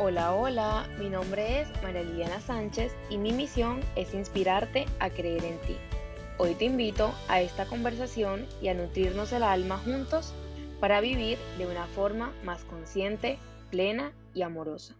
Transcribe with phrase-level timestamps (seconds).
[0.00, 5.44] Hola, hola, mi nombre es María Liliana Sánchez y mi misión es inspirarte a creer
[5.44, 5.76] en ti.
[6.36, 10.32] Hoy te invito a esta conversación y a nutrirnos el alma juntos
[10.78, 13.40] para vivir de una forma más consciente,
[13.72, 14.94] plena y amorosa.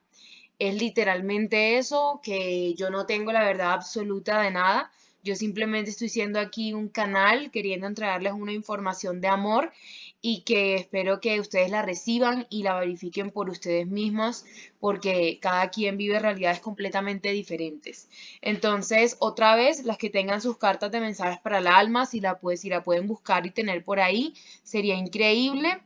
[0.60, 4.94] Es literalmente eso, que yo no tengo la verdad absoluta de nada,
[5.26, 9.74] yo simplemente estoy siendo aquí un canal queriendo entregarles una información de amor
[10.22, 14.46] y que espero que ustedes la reciban y la verifiquen por ustedes mismos
[14.80, 18.08] porque cada quien vive realidades completamente diferentes.
[18.42, 22.40] Entonces, otra vez, las que tengan sus cartas de mensajes para el alma, si la,
[22.56, 25.82] si la pueden buscar y tener por ahí, sería increíble.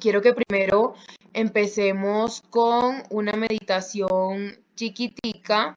[0.00, 0.94] Quiero que primero
[1.34, 5.76] empecemos con una meditación chiquitica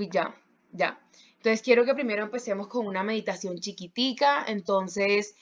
[0.00, 0.34] Ya,
[0.72, 1.00] ya.
[1.36, 4.44] Entonces quiero que primero empecemos con una meditación chiquitica.
[4.46, 5.34] Entonces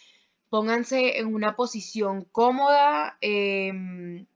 [0.49, 4.27] pónganse en una posición cómoda, em,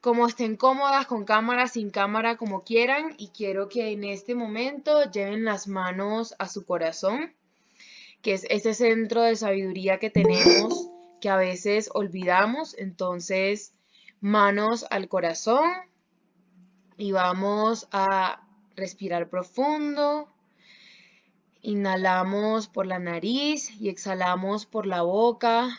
[0.00, 3.14] como estén cómodas, con cámara, sin cámara, como quieran.
[3.18, 7.34] Y quiero que en este momento lleven las manos a su corazón,
[8.22, 10.88] que es ese centro de sabiduría que tenemos
[11.20, 12.76] que a veces olvidamos.
[12.78, 13.74] Entonces,
[14.20, 15.70] manos al corazón
[16.96, 18.47] y vamos a
[18.78, 20.28] respirar profundo.
[21.60, 25.78] Inhalamos por la nariz y exhalamos por la boca.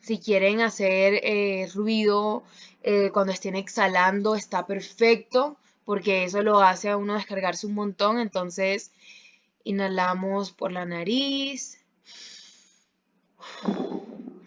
[0.00, 2.42] Si quieren hacer eh, ruido
[2.82, 8.18] eh, cuando estén exhalando, está perfecto, porque eso lo hace a uno descargarse un montón.
[8.18, 8.90] Entonces,
[9.62, 11.78] inhalamos por la nariz.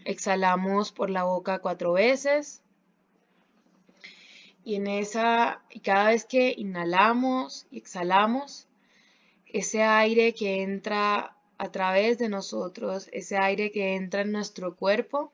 [0.04, 2.62] Exhalamos por la boca cuatro veces.
[4.66, 8.68] Y en esa, y cada vez que inhalamos y exhalamos,
[9.46, 15.32] ese aire que entra a través de nosotros, ese aire que entra en nuestro cuerpo,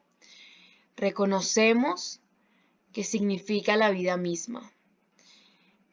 [0.97, 2.19] reconocemos
[2.91, 4.69] que significa la vida misma.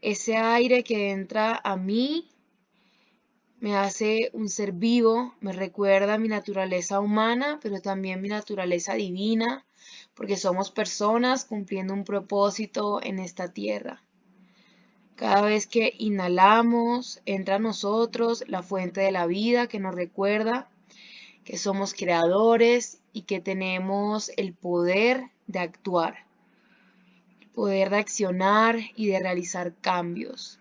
[0.01, 2.29] Ese aire que entra a mí
[3.61, 9.65] me hace un ser vivo, me recuerda mi naturaleza humana, pero también mi naturaleza divina,
[10.19, 14.03] porque somos personas cumpliendo un propósito en esta tierra.
[15.15, 20.69] Cada vez que inhalamos, entra a nosotros la fuente de la vida que nos recuerda
[21.45, 26.27] que somos creadores y que tenemos el poder de actuar,
[27.41, 30.59] el poder de accionar y de realizar cambios.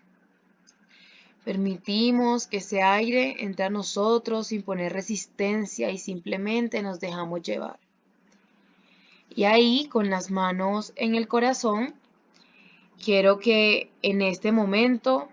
[1.44, 7.80] Permitimos que ese aire entre a nosotros sin poner resistencia y simplemente nos dejamos llevar.
[9.38, 11.94] Y ahí, con las manos en el corazón,
[13.00, 15.28] quiero que en este momento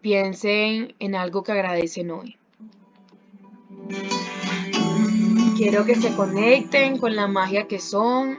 [0.00, 2.38] piensen en algo que agradecen hoy.
[5.58, 8.38] Quiero que se conecten con la magia que son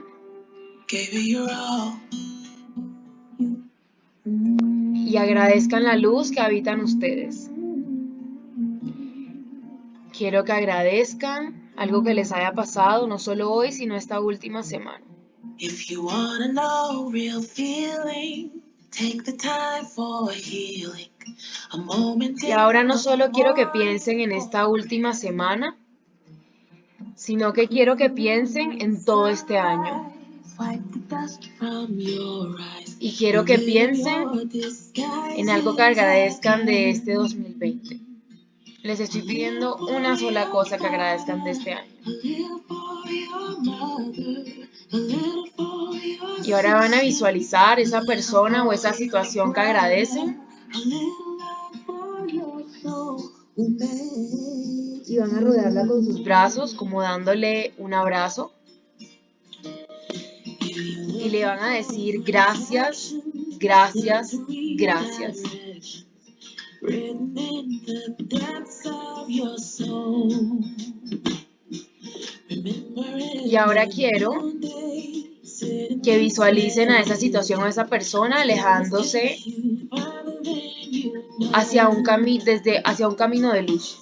[4.92, 7.52] Y agradezcan la luz que habitan ustedes.
[10.12, 15.04] Quiero que agradezcan algo que les haya pasado, no solo hoy, sino esta última semana.
[22.42, 25.76] Y ahora no solo quiero que piensen en esta última semana,
[27.14, 30.12] sino que quiero que piensen en todo este año.
[32.98, 34.50] Y quiero que piensen
[35.36, 38.05] en algo que agradezcan de este 2020.
[38.86, 41.90] Les estoy pidiendo una sola cosa que agradezcan de este año.
[46.44, 50.40] Y ahora van a visualizar esa persona o esa situación que agradecen.
[55.04, 58.52] Y van a rodearla con sus brazos, como dándole un abrazo.
[60.60, 63.16] Y le van a decir gracias,
[63.58, 64.36] gracias,
[64.76, 65.38] gracias.
[73.44, 74.52] Y ahora quiero
[76.02, 79.38] que visualicen a esa situación o a esa persona alejándose
[81.52, 83.98] hacia un, camino desde, hacia un camino de luz.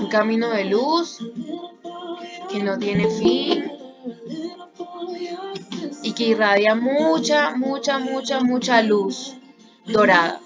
[0.00, 1.18] Un camino de luz
[2.50, 3.70] que no tiene fin
[6.02, 9.34] y que irradia mucha, mucha, mucha, mucha luz
[9.86, 10.40] dorada.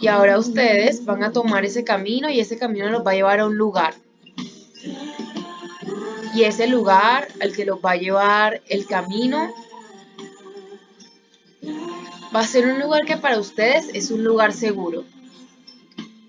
[0.00, 3.40] Y ahora ustedes van a tomar ese camino y ese camino los va a llevar
[3.40, 3.94] a un lugar.
[6.34, 9.52] Y ese lugar al que los va a llevar el camino
[12.34, 15.04] va a ser un lugar que para ustedes es un lugar seguro.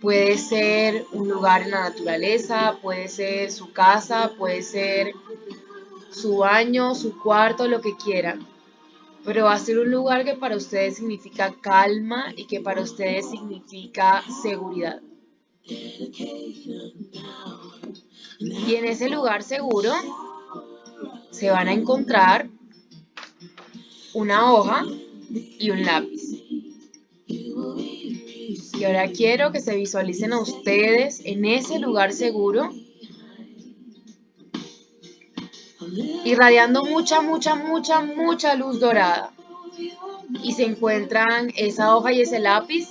[0.02, 5.14] Puede ser un lugar en la naturaleza, puede ser su casa, puede ser
[6.10, 8.51] su baño, su cuarto, lo que quieran
[9.24, 13.30] pero va a ser un lugar que para ustedes significa calma y que para ustedes
[13.30, 15.02] significa seguridad.
[18.40, 19.92] Y en ese lugar seguro
[21.30, 22.50] se van a encontrar
[24.14, 24.86] una hoja
[25.30, 26.22] y un lápiz.
[27.28, 32.72] Y ahora quiero que se visualicen a ustedes en ese lugar seguro
[36.26, 39.32] irradiando mucha, mucha, mucha, mucha luz dorada.
[40.44, 42.90] Y se encuentran esa hoja y ese lápiz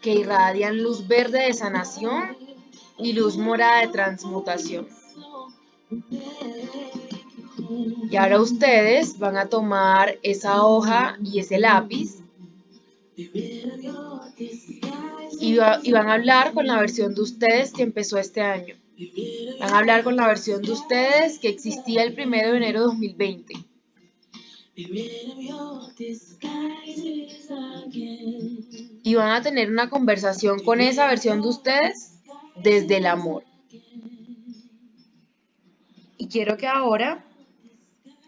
[0.00, 2.36] que irradian luz verde de sanación
[2.98, 4.88] y luz morada de transmutación.
[8.10, 12.22] Y ahora ustedes van a tomar esa hoja y ese lápiz
[15.40, 18.76] y, van a hablar con la versión de ustedes que empezó este año.
[19.60, 22.86] Van a hablar con la versión de ustedes que existía el 1 de enero de
[22.86, 23.54] 2020.
[29.04, 32.20] Y van a tener una conversación con esa versión de ustedes
[32.62, 33.44] desde el amor.
[36.16, 37.24] Y quiero que ahora,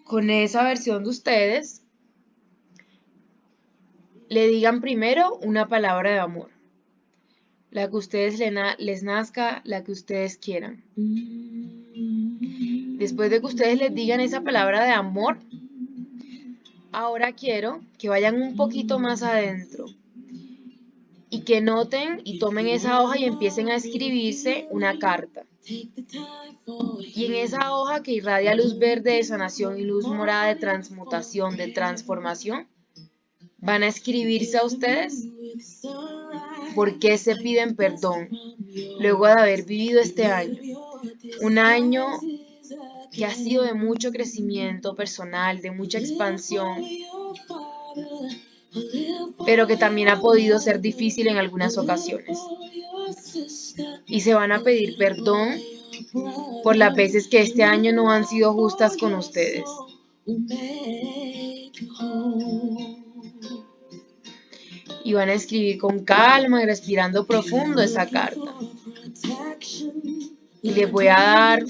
[0.05, 1.83] con esa versión de ustedes,
[4.29, 6.54] le digan primero una palabra de amor
[7.75, 8.41] la que ustedes
[8.79, 10.85] les nazca, la que ustedes quieran.
[12.99, 15.39] Después de que ustedes les digan esa palabra de amor,
[16.93, 19.87] ahora quiero que vayan un poquito más adentro
[21.31, 25.45] y que noten y tomen esa hoja y empiecen a escribirse una carta.
[25.67, 31.57] Y en esa hoja que irradia luz verde de sanación y luz morada de transmutación,
[31.57, 32.69] de transformación,
[33.65, 35.27] van a escribirse a ustedes
[36.75, 38.29] por qué se piden perdón
[39.01, 40.61] luego de haber vivido este año.
[41.41, 42.07] Un año
[43.13, 46.85] que ha sido de mucho crecimiento personal, de mucha expansión,
[49.47, 52.39] pero que también ha podido ser difícil en algunas ocasiones.
[54.07, 55.61] Y se van a pedir perdón
[56.63, 59.65] por las veces que este año no han sido justas con ustedes
[65.05, 68.41] y van a escribir con calma y respirando profundo esa carta.
[70.63, 71.65] Y les voy a dar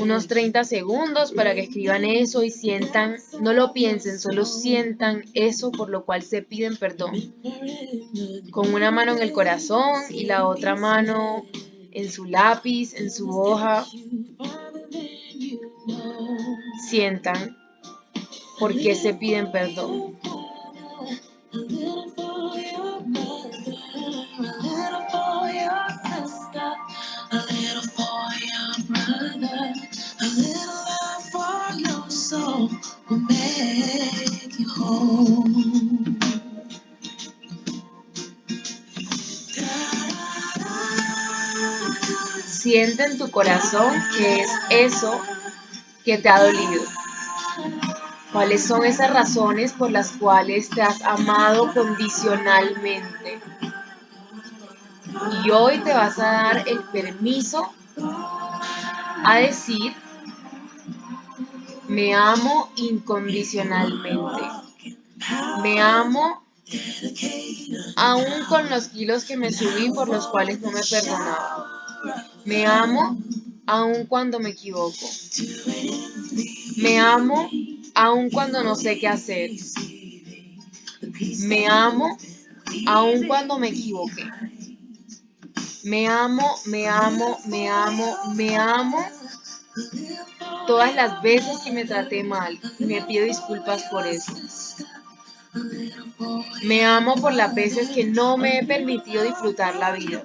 [0.00, 5.70] unos 30 segundos para que escriban eso y sientan, no lo piensen, solo sientan eso
[5.70, 7.34] por lo cual se piden perdón.
[8.50, 11.46] Con una mano en el corazón y la otra mano
[11.92, 13.86] en su lápiz, en su hoja.
[16.88, 17.56] Sientan
[18.58, 20.18] por qué se piden perdón.
[42.72, 45.20] Siente en tu corazón qué es eso
[46.06, 46.82] que te ha dolido.
[48.32, 53.42] ¿Cuáles son esas razones por las cuales te has amado condicionalmente?
[55.44, 57.70] Y hoy te vas a dar el permiso
[59.22, 59.94] a decir,
[61.88, 64.42] me amo incondicionalmente.
[65.62, 66.42] Me amo
[67.96, 71.71] aún con los kilos que me subí por los cuales no me perdonaba.
[72.44, 73.18] Me amo
[73.66, 75.06] aún cuando me equivoco.
[76.76, 77.48] Me amo
[77.94, 79.50] aún cuando no sé qué hacer.
[81.40, 82.16] Me amo
[82.86, 84.24] aún cuando me equivoqué.
[85.84, 89.04] Me amo, me amo, me amo, me amo
[90.66, 92.58] todas las veces que me traté mal.
[92.78, 94.32] Me pido disculpas por eso.
[96.64, 100.24] Me amo por las veces que no me he permitido disfrutar la vida.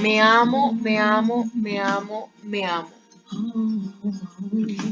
[0.00, 2.90] Me amo, me amo, me amo, me amo.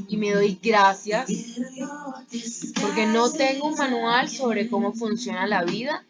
[0.08, 1.30] Y me doy gracias
[2.80, 6.04] porque no tengo un manual sobre cómo funciona la vida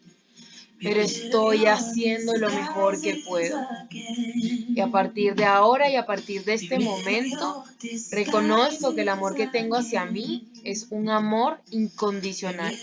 [0.85, 3.59] pero estoy haciendo lo mejor que puedo.
[3.90, 7.64] Y a partir de ahora y a partir de este momento,
[8.11, 12.76] reconozco que el amor que tengo hacia mí es un amor incondicional,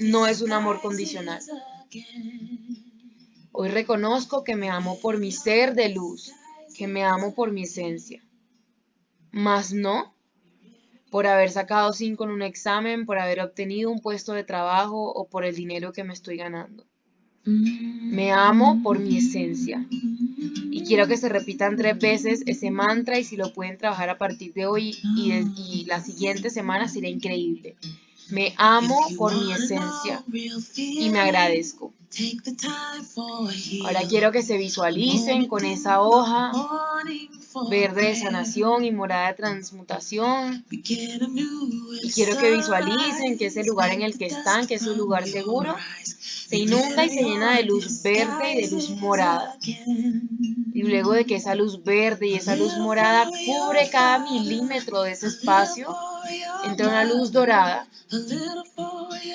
[0.00, 1.40] no es un amor condicional.
[3.52, 6.32] Hoy reconozco que me amo por mi ser de luz,
[6.74, 8.22] que me amo por mi esencia,
[9.30, 10.14] más no
[11.10, 15.28] por haber sacado cinco en un examen, por haber obtenido un puesto de trabajo o
[15.28, 16.86] por el dinero que me estoy ganando.
[17.44, 19.86] Me amo por mi esencia.
[19.90, 24.16] Y quiero que se repitan tres veces ese mantra y si lo pueden trabajar a
[24.16, 27.76] partir de hoy y, la siguiente semana será increíble.
[28.30, 30.24] Me amo por mi esencia
[30.78, 31.92] y me agradezco.
[33.84, 36.52] Ahora quiero que se visualicen con esa hoja
[37.70, 40.64] verde de sanación y morada de transmutación.
[40.70, 45.26] Y quiero que visualicen que ese lugar en el que están, que es un lugar
[45.26, 49.56] seguro, se inunda y se llena de luz verde y de luz morada.
[50.74, 55.12] Y luego de que esa luz verde y esa luz morada cubre cada milímetro de
[55.12, 55.96] ese espacio,
[56.64, 57.88] entra una luz dorada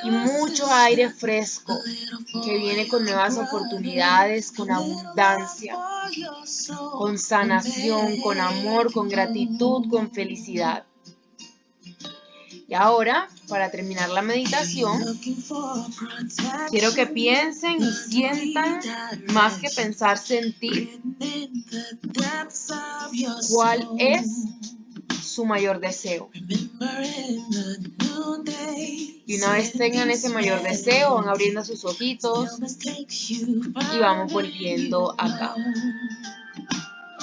[0.04, 1.78] y mucho aire fresco
[2.44, 5.76] que viene con nuevas oportunidades, con abundancia,
[6.92, 10.86] con sanación, con amor, con gratitud, con felicidad.
[12.70, 15.02] Y ahora, para terminar la meditación,
[16.70, 18.82] quiero que piensen y sientan,
[19.32, 21.02] más que pensar, sentir
[23.50, 24.28] cuál es
[25.38, 26.32] su mayor deseo.
[29.28, 32.58] Y una vez tengan ese mayor deseo, van abriendo sus ojitos
[33.94, 35.54] y vamos volviendo acá.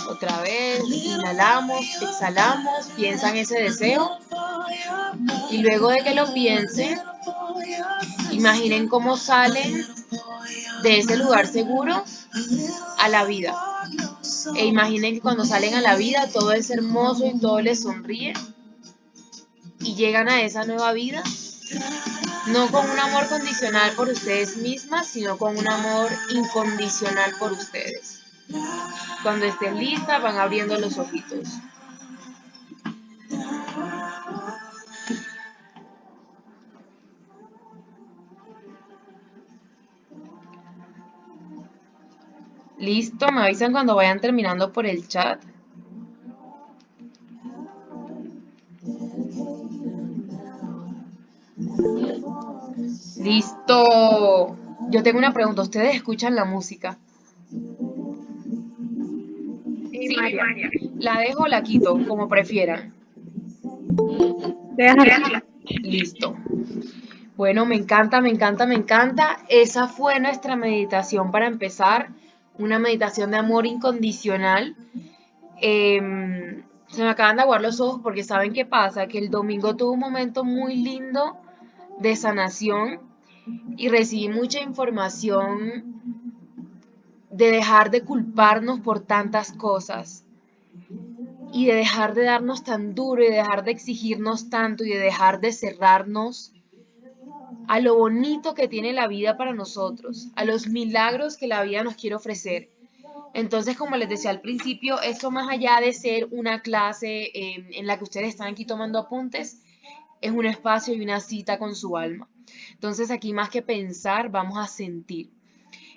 [0.08, 4.16] Otra vez, inhalamos, exhalamos, piensan ese deseo.
[5.50, 7.00] Y luego de que lo piensen,
[8.30, 9.84] imaginen cómo salen
[10.84, 12.04] de ese lugar seguro
[12.96, 13.73] a la vida.
[14.56, 18.34] E imaginen que cuando salen a la vida todo es hermoso y todo les sonríe.
[19.80, 21.22] Y llegan a esa nueva vida
[22.46, 28.20] no con un amor condicional por ustedes mismas, sino con un amor incondicional por ustedes.
[29.22, 31.48] Cuando estén listas, van abriendo los ojitos.
[42.84, 45.42] Listo, me avisan cuando vayan terminando por el chat.
[53.22, 54.56] Listo.
[54.90, 55.62] Yo tengo una pregunta.
[55.62, 56.98] ¿Ustedes escuchan la música?
[59.90, 60.14] Sí,
[60.98, 62.92] La dejo o la quito, como prefieran.
[64.76, 65.42] Déjala.
[65.82, 66.36] Listo.
[67.36, 69.38] Bueno, me encanta, me encanta, me encanta.
[69.48, 72.10] Esa fue nuestra meditación para empezar.
[72.58, 74.76] Una meditación de amor incondicional.
[75.60, 79.74] Em, se me acaban de aguar los ojos porque saben qué pasa, que el domingo
[79.76, 81.36] tuvo un momento muy lindo
[81.98, 83.00] de sanación
[83.76, 85.94] y recibí mucha información
[87.30, 90.24] de dejar de culparnos por tantas cosas
[91.52, 94.98] y de dejar de darnos tan duro y de dejar de exigirnos tanto y de
[94.98, 96.52] dejar de cerrarnos
[97.68, 101.82] a lo bonito que tiene la vida para nosotros, a los milagros que la vida
[101.82, 102.70] nos quiere ofrecer.
[103.32, 107.86] Entonces, como les decía al principio, esto más allá de ser una clase em, en
[107.86, 109.60] la que ustedes están aquí tomando apuntes,
[110.20, 112.28] es un espacio y una cita con su alma.
[112.70, 115.30] Entonces, aquí más que pensar, vamos a sentir.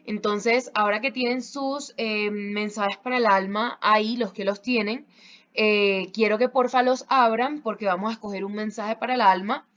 [0.05, 5.05] Entonces, ahora que tienen sus em, mensajes para el alma, ahí los que los tienen,
[5.53, 9.67] eh, quiero que porfa los abran porque vamos a escoger un mensaje para el alma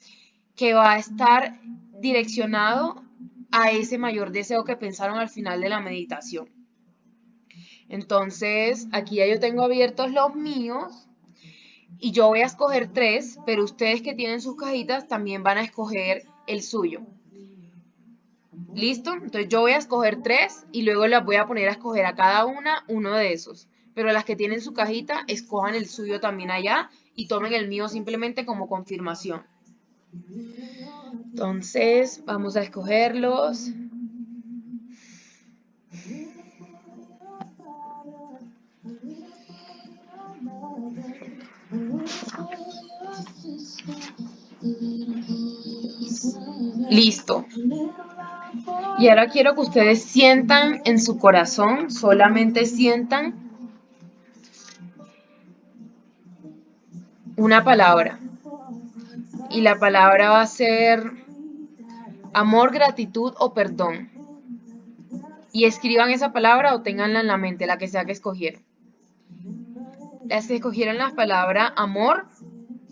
[0.61, 1.59] que va a estar
[2.03, 3.03] direccionado
[3.51, 6.51] a ese mayor deseo que pensaron al final de la meditación.
[7.89, 11.09] Entonces, aquí ya yo tengo abiertos los míos
[11.99, 15.63] y yo voy a escoger tres, pero ustedes que tienen sus cajitas también van a
[15.63, 17.07] escoger el suyo.
[18.75, 19.15] ¿Listo?
[19.15, 22.15] Entonces yo voy a escoger tres y luego las voy a poner a escoger a
[22.15, 23.71] cada una uno de esos.
[23.95, 27.89] Pero las que tienen su cajita, escojan el suyo también allá y tomen el mío
[27.89, 29.43] simplemente como confirmación.
[31.33, 33.71] Entonces, vamos a escogerlos.
[46.91, 47.47] Listo.
[48.99, 53.35] Y ahora quiero que ustedes sientan en su corazón, solamente sientan
[57.37, 58.19] una palabra.
[59.51, 61.13] Y la palabra va a ser
[62.33, 64.11] amor, gratitud o perdón.
[65.53, 68.63] Y escriban esa palabra o tenganla en la mente, la que sea que escogieron.
[70.27, 72.27] Las que escogieron la palabra amor,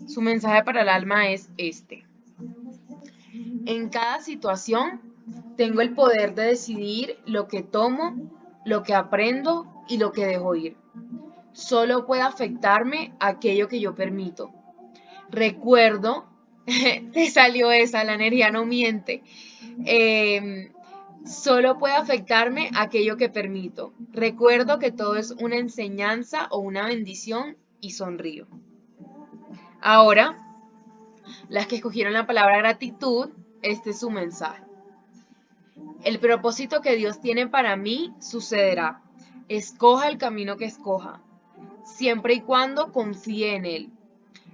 [0.07, 2.05] su mensaje para el alma es este.
[3.65, 5.01] En cada situación
[5.55, 8.15] tengo el poder de decidir lo que tomo,
[8.65, 10.75] lo que aprendo y lo que dejo ir.
[11.53, 14.51] Solo puede afectarme aquello que yo permito.
[15.29, 16.25] Recuerdo,
[17.13, 19.23] te salió esa, la energía no miente.
[19.85, 20.71] Em,
[21.25, 23.93] solo puede afectarme aquello que permito.
[24.11, 28.47] Recuerdo que todo es una enseñanza o una bendición y sonrío.
[29.81, 30.37] Ahora,
[31.47, 33.29] las que escogieron la palabra gratitud,
[33.61, 34.63] este es su mensaje.
[36.03, 39.01] El propósito que Dios tiene para mí sucederá.
[39.47, 41.21] Escoja el camino que escoja,
[41.83, 43.89] siempre y cuando confíe en Él.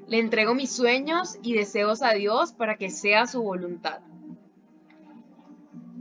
[0.07, 4.01] Le entrego mis sueños y deseos a Dios para que sea su voluntad.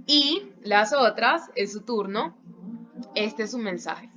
[0.07, 2.37] Y las otras, es su turno,
[3.15, 4.11] este es su mensaje.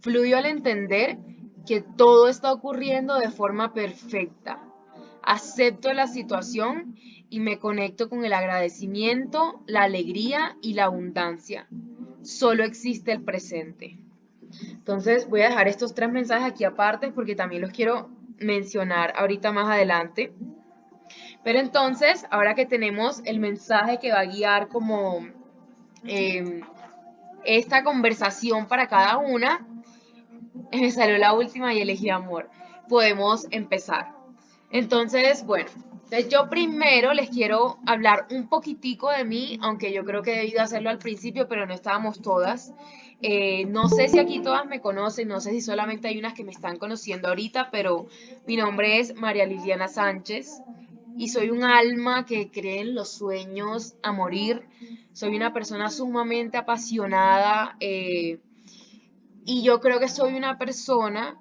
[0.00, 1.18] Fluyo al entender
[1.66, 4.62] que todo está ocurriendo de forma perfecta.
[5.22, 6.96] Acepto la situación
[7.30, 11.68] y me conecto con el agradecimiento, la alegría y la abundancia.
[12.22, 13.98] Solo existe el presente.
[14.70, 18.08] Entonces voy a dejar estos tres mensajes aquí aparte porque también los quiero
[18.38, 20.32] mencionar ahorita más adelante.
[21.44, 25.26] Pero entonces, ahora que tenemos el mensaje que va a guiar como
[26.04, 26.60] em,
[27.44, 29.66] esta conversación para cada una,
[30.72, 32.50] me salió la última y elegí amor.
[32.88, 34.14] Podemos empezar.
[34.70, 35.70] Entonces, bueno,
[36.30, 40.62] yo primero les quiero hablar un poquitico de mí, aunque yo creo que he debido
[40.62, 42.72] hacerlo al principio, pero no estábamos todas.
[43.20, 46.44] Eh, no sé si aquí todas me conocen, no sé si solamente hay unas que
[46.44, 48.06] me están conociendo ahorita, pero
[48.46, 50.60] mi nombre es María Liliana Sánchez
[51.16, 54.62] y soy un alma que cree en los sueños a morir.
[55.12, 58.38] Soy una persona sumamente apasionada eh,
[59.44, 61.36] y yo creo que soy una persona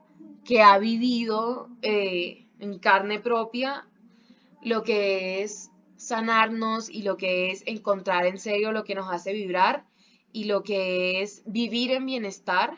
[0.45, 3.85] que ha vivido eh, en carne propia
[4.63, 9.33] lo que es sanarnos y lo que es encontrar en serio lo que nos hace
[9.33, 9.83] vibrar
[10.33, 12.77] y lo que es vivir en bienestar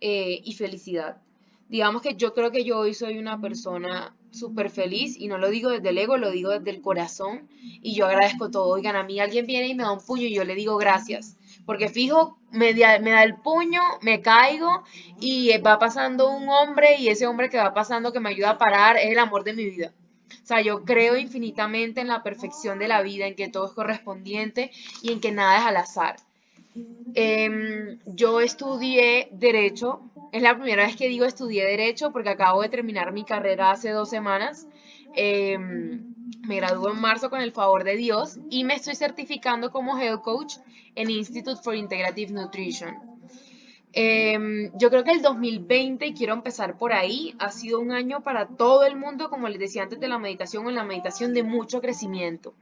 [0.00, 1.20] eh, y felicidad.
[1.68, 5.48] Digamos que yo creo que yo hoy soy una persona súper feliz y no lo
[5.48, 7.48] digo desde el ego, lo digo desde el corazón
[7.82, 8.68] y yo agradezco todo.
[8.68, 11.36] Oigan, a mí alguien viene y me da un puño y yo le digo gracias.
[11.64, 14.84] Porque fijo, me me da el puño, me caigo
[15.20, 18.58] y va pasando un hombre y ese hombre que va pasando que me ayuda a
[18.58, 19.92] parar es el amor de mi vida.
[20.42, 23.72] O sea, yo creo infinitamente en la perfección de la vida, en que todo es
[23.72, 24.70] correspondiente
[25.02, 26.16] y en que nada es al azar.
[27.14, 30.00] Em, yo estudié Derecho,
[30.32, 33.90] es la primera vez que digo estudié Derecho porque acabo de terminar mi carrera hace
[33.90, 34.66] dos semanas.
[35.14, 36.14] Em,
[36.46, 40.22] me gradué en marzo con el favor de Dios y me estoy certificando como Health
[40.22, 40.54] Coach
[40.96, 43.14] en Institute for Integrative Nutrition.
[43.92, 48.24] Em, yo creo que el 2020, y quiero empezar por ahí, ha sido un año
[48.24, 51.44] para todo el mundo, como les decía antes de la meditación, en la meditación de
[51.44, 52.54] mucho crecimiento.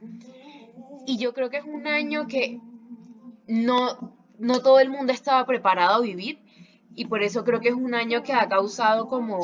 [1.07, 2.59] Y yo creo que es un año que
[3.47, 6.39] no, no todo el mundo estaba preparado a vivir
[6.95, 9.39] y por eso creo que es un año que ha causado como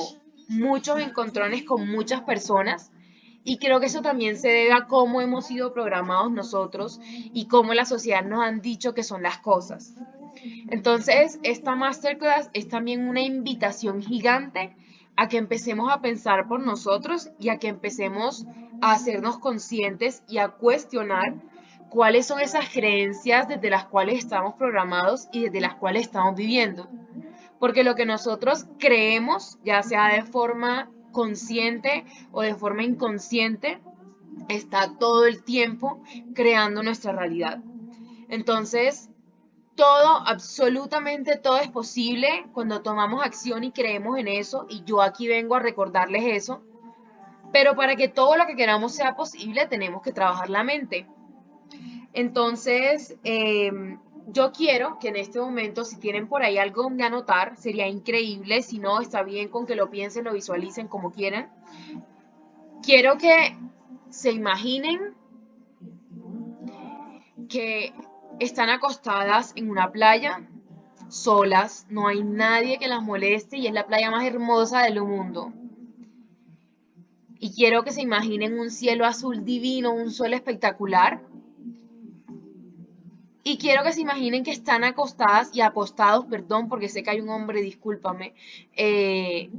[0.47, 2.91] muchos encontrones con muchas personas
[3.43, 7.73] y creo que eso también se debe a cómo hemos sido programados nosotros y cómo
[7.73, 9.93] la sociedad nos han dicho que son las cosas.
[10.69, 14.75] Entonces, esta masterclass es también una invitación gigante
[15.15, 18.45] a que empecemos a pensar por nosotros y a que empecemos
[18.81, 21.33] a hacernos conscientes y a cuestionar
[21.89, 26.87] cuáles son esas creencias desde las cuales estamos programados y desde las cuales estamos viviendo.
[27.59, 33.81] Porque lo que nosotros creemos, ya sea de forma consciente o de forma inconsciente,
[34.47, 36.01] está todo el tiempo
[36.33, 37.59] creando nuestra realidad.
[38.29, 39.09] Entonces,
[39.75, 44.65] todo, absolutamente todo es posible cuando tomamos acción y creemos en eso.
[44.69, 46.61] Y yo aquí vengo a recordarles eso.
[47.51, 51.07] Pero para que todo lo que queramos sea posible, tenemos que trabajar la mente.
[52.13, 57.55] Entonces, em, yo quiero que en este momento, si tienen por ahí algo donde anotar,
[57.57, 58.61] sería increíble.
[58.61, 61.51] Si no, está bien con que lo piensen, lo visualicen como quieran.
[62.83, 63.55] Quiero que
[64.09, 65.13] se imaginen
[67.49, 67.93] que
[68.39, 70.47] están acostadas en una playa,
[71.09, 75.51] solas, no hay nadie que las moleste y es la playa más hermosa del mundo.
[77.39, 81.21] Y quiero que se imaginen un cielo azul divino, un sol espectacular.
[83.49, 87.19] Y quiero que se imaginen que están acostadas y apostados, perdón, porque sé que hay
[87.19, 88.35] un hombre, discúlpame.
[88.75, 89.49] Eh,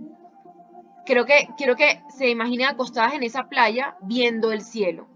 [1.04, 5.08] creo que, quiero que se imaginen acostadas en esa playa viendo el cielo.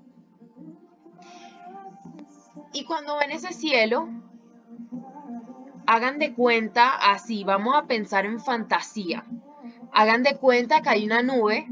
[2.72, 4.08] Y cuando ven ese cielo,
[5.87, 9.24] hagan de cuenta así, vamos a pensar en fantasía.
[9.92, 11.68] Hagan de cuenta que hay una nube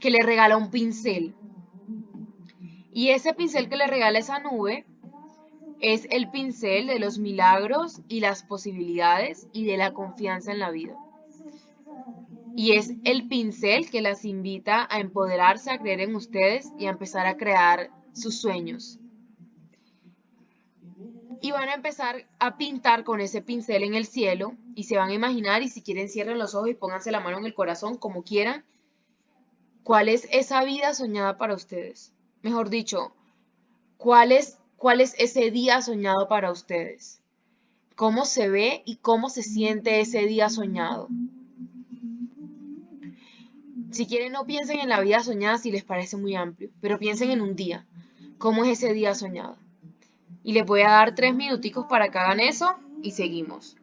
[0.00, 1.34] que le regala un pincel.
[2.94, 4.86] Y ese pincel que le regala esa nube
[5.80, 10.70] es el pincel de los milagros y las posibilidades y de la confianza en la
[10.70, 10.96] vida.
[12.56, 16.90] Y es el pincel que las invita a empoderarse, a creer en ustedes y a
[16.90, 18.98] empezar a crear sus sueños
[21.40, 25.10] y van a empezar a pintar con ese pincel en el cielo y se van
[25.10, 27.96] a imaginar y si quieren cierren los ojos y pónganse la mano en el corazón
[27.96, 28.64] como quieran.
[29.82, 32.12] ¿Cuál es esa vida soñada para ustedes?
[32.42, 33.14] Mejor dicho,
[33.96, 37.20] ¿cuál es, cuál es ese día soñado para ustedes?
[37.94, 41.08] ¿Cómo se ve y cómo se siente ese día soñado?
[43.90, 47.30] Si quieren, no piensen en la vida soñada si les parece muy amplio, pero piensen
[47.30, 47.86] en un día.
[48.36, 49.56] ¿Cómo es ese día soñado?
[50.44, 53.76] Y les voy a dar tres minuticos para que hagan eso y seguimos.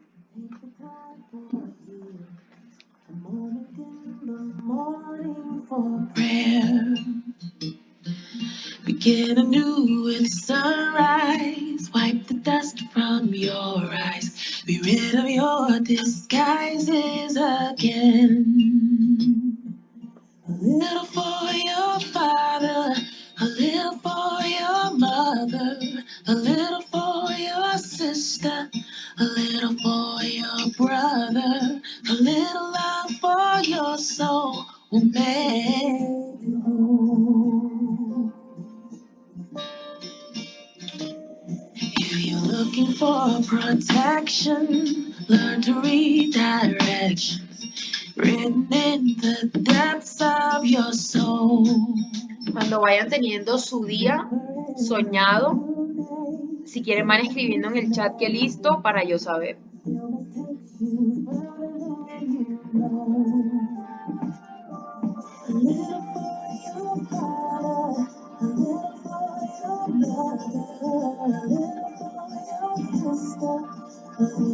[8.85, 11.89] Begin anew with sunrise.
[11.93, 14.63] Wipe the dust from your eyes.
[14.65, 18.77] Be rid of your disguises again.
[20.47, 22.95] A little for your father,
[23.41, 25.79] a little for your mother.
[26.27, 28.69] A little for your sister,
[29.19, 36.22] a little for your brother, a little love for your soul will make
[42.73, 47.67] looking for protection, learn to read directions
[48.15, 51.67] written in the depths of your soul.
[52.51, 54.27] Cuando vayan teniendo su día
[54.75, 55.69] soñado,
[56.65, 59.57] Si quieren van escribiendo en el chat que listo para yo saber.
[74.19, 74.52] Listo.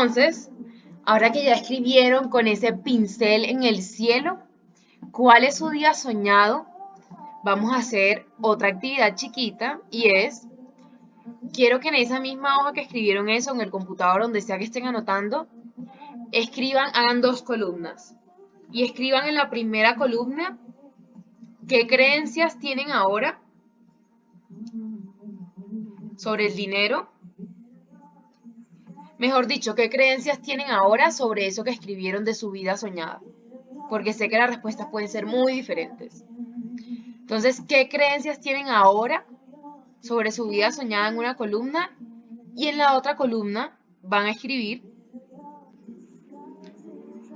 [0.00, 0.48] Entonces,
[1.04, 4.38] ahora que ya escribieron con ese pincel en el cielo,
[5.10, 6.66] ¿cuál es su día soñado?
[7.42, 10.46] Vamos a hacer otra actividad chiquita y es,
[11.52, 14.64] quiero que en esa misma hoja que escribieron eso, en el computador, donde sea que
[14.64, 15.48] estén anotando,
[16.30, 18.14] escriban, hagan dos columnas.
[18.70, 20.58] y escriban en la primera columna
[21.66, 23.40] qué creencias tienen ahora
[26.16, 27.08] sobre el dinero.
[29.18, 33.20] Mejor dicho, qué creencias tienen ahora sobre eso que escribieron de su vida soñada.
[33.90, 36.24] Porque sé que las respuestas pueden ser muy diferentes.
[37.20, 39.26] Entonces, ¿qué creencias tienen ahora
[40.00, 41.90] sobre su vida soñada en una columna?
[42.54, 44.82] Y en la otra columna van a escribir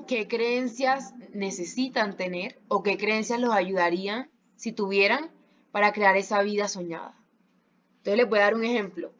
[0.06, 5.30] qué creencias necesitan tener o qué creencias los ayudarían si tuvieran
[5.72, 7.16] para crear esa vida soñada.
[7.98, 9.12] Entonces les voy a dar un ejemplo.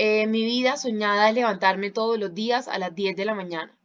[0.00, 3.76] Eh, mi vida soñada es levantarme todos los días a las 10 de la mañana.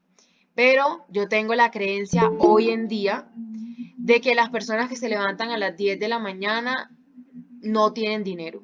[0.54, 3.28] Pero yo tengo la creencia hoy en día
[3.98, 6.92] de que las personas que se levantan a las 10 de la mañana
[7.62, 8.62] no tienen dinero.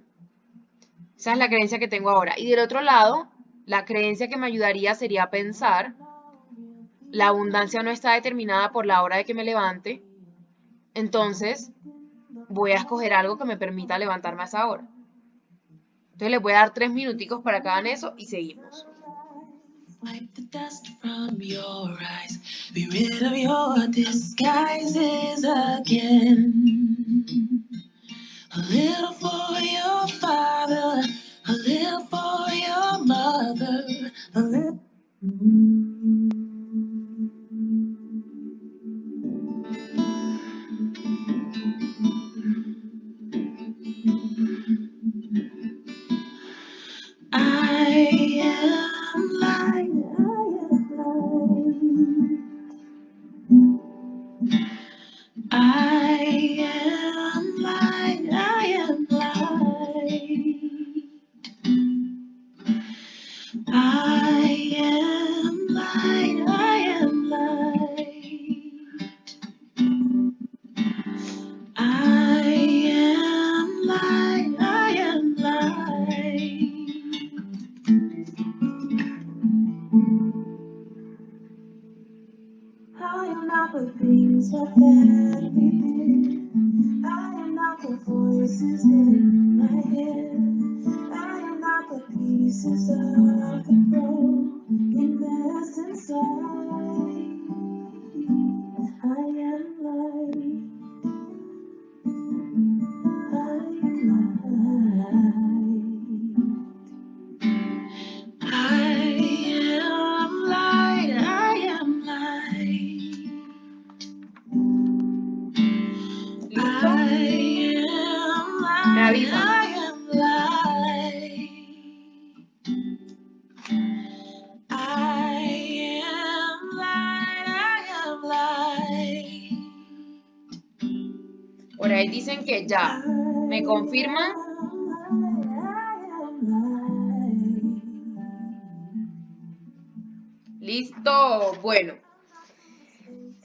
[1.18, 2.38] Esa es la creencia que tengo ahora.
[2.38, 3.32] Y del otro lado,
[3.66, 5.96] la creencia que me ayudaría sería pensar,
[7.10, 10.04] la abundancia no está determinada por la hora de que me levante,
[10.94, 11.72] entonces
[12.48, 14.88] voy a escoger algo que me permita levantarme a esa hora.
[16.20, 18.86] Entonces les voy a dar tres minuticos para que hagan eso y seguimos.
[20.02, 22.42] Wipe the dust from your eyes.
[22.74, 26.54] Be rid of your disguises again.
[28.52, 31.08] A little for your father,
[31.48, 34.80] a little for your mother, a little.
[47.80, 49.92] I am light.
[55.52, 57.29] I am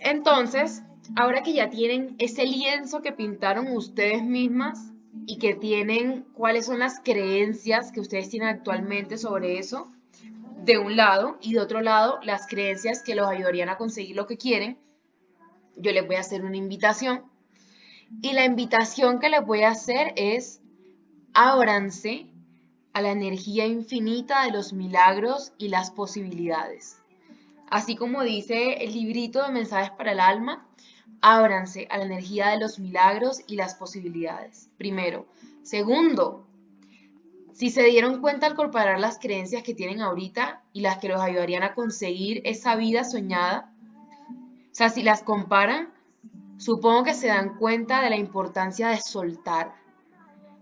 [0.05, 0.83] Entonces,
[1.17, 4.93] ahora que ya tienen ese lienzo que pintaron ustedes mismas
[5.27, 9.91] y que tienen cuáles son las creencias que ustedes tienen actualmente sobre eso,
[10.65, 14.27] de un lado, y de otro lado, las creencias que los ayudarían a conseguir lo
[14.27, 14.79] que quieren,
[15.77, 17.25] yo les voy a hacer una invitación
[18.23, 20.61] y la invitación que les voy a hacer es,
[21.33, 22.27] ábranse
[22.93, 26.99] a la energía infinita de los milagros y las posibilidades.
[27.71, 30.67] Así como dice el librito de mensajes para el alma,
[31.21, 34.69] ábranse a la energía de los milagros y las posibilidades.
[34.77, 35.27] Primero.
[35.63, 36.47] Segundo,
[37.53, 41.21] si se dieron cuenta al comparar las creencias que tienen ahorita y las que los
[41.21, 43.73] ayudarían a conseguir esa vida soñada,
[44.71, 45.95] o sea, si las comparan,
[46.57, 49.75] Supongo que se dan cuenta de la importancia de soltar.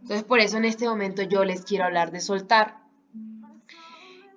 [0.00, 2.81] Entonces por eso en este momento yo les quiero hablar de soltar.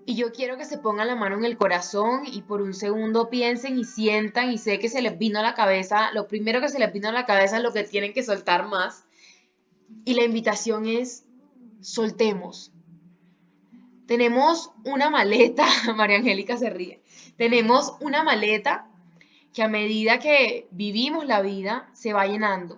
[0.08, 3.30] Y yo quiero que se pongan la mano en el corazón y por un segundo
[3.30, 6.70] piensen y sientan y sé que se les vino a la cabeza, lo primero que
[6.70, 9.06] se les vino a la cabeza es lo que tienen que soltar más.
[10.04, 11.26] Y la invitación es,
[11.82, 12.72] soltemos.
[14.06, 15.66] Tenemos una maleta,
[15.96, 17.02] María Angélica se ríe,
[17.36, 18.88] tenemos una maleta
[19.54, 22.78] que a medida que vivimos la vida se va llenando.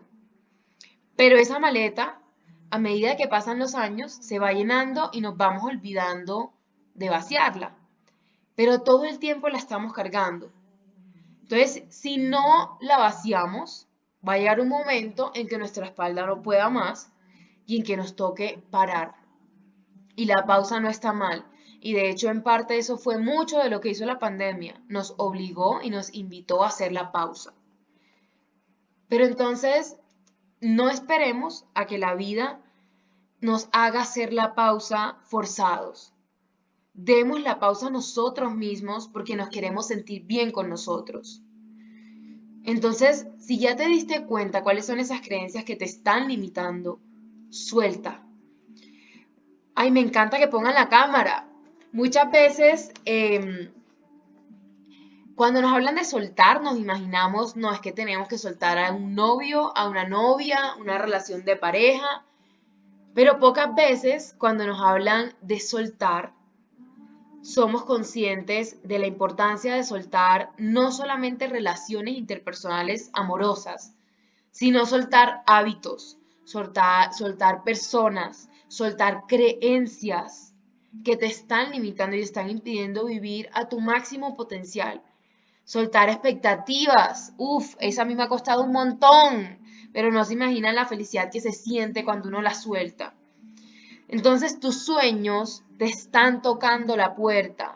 [1.17, 2.21] Pero esa maleta,
[2.69, 6.53] a medida que pasan los años, se va llenando y nos vamos olvidando
[6.97, 7.75] de vaciarla.
[8.55, 10.51] Pero todo el tiempo la estamos cargando.
[11.43, 13.87] Entonces, si no la vaciamos,
[14.27, 17.13] va a llegar un momento en que nuestra espalda no pueda más
[17.65, 19.15] y en que nos toque parar.
[20.15, 21.45] Y la pausa no está mal.
[21.79, 24.81] Y de hecho, en parte eso fue mucho de lo que hizo la pandemia.
[24.87, 27.53] Nos obligó y nos invitó a hacer la pausa.
[29.07, 29.97] Pero entonces,
[30.59, 32.59] no esperemos a que la vida
[33.39, 36.13] nos haga hacer la pausa forzados.
[36.97, 41.43] Demos la pausa nosotros mismos porque nos queremos sentir bien con nosotros.
[42.63, 46.99] Entonces, si ya te diste cuenta cuáles son esas creencias que te están limitando,
[47.51, 48.23] suelta.
[49.75, 51.47] Ay, me encanta que pongan la cámara.
[51.91, 53.71] Muchas veces, em,
[55.35, 59.13] cuando nos hablan de soltar, nos imaginamos, no, es que tenemos que soltar a un
[59.13, 62.25] novio, a una novia, una relación de pareja,
[63.13, 66.33] pero pocas veces cuando nos hablan de soltar,
[67.47, 73.95] somos conscientes de la importancia de soltar no solamente relaciones interpersonales amorosas,
[74.51, 80.53] sino soltar hábitos, soltar, personas, soltar creencias
[81.05, 85.01] que te están limitando y están impidiendo vivir a tu máximo potencial.
[85.63, 89.59] Soltar expectativas, uff, esa a mí me ha costado un montón
[89.93, 93.15] pero no se imaginan la felicidad que se siente cuando uno la suelta.
[94.07, 97.75] Entonces tus sueños te están tocando la puerta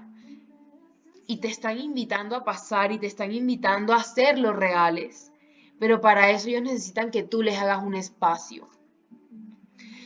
[1.27, 5.31] y te están invitando a pasar y te están invitando a hacerlos reales.
[5.79, 8.67] Pero para eso ellos necesitan que tú les hagas un espacio.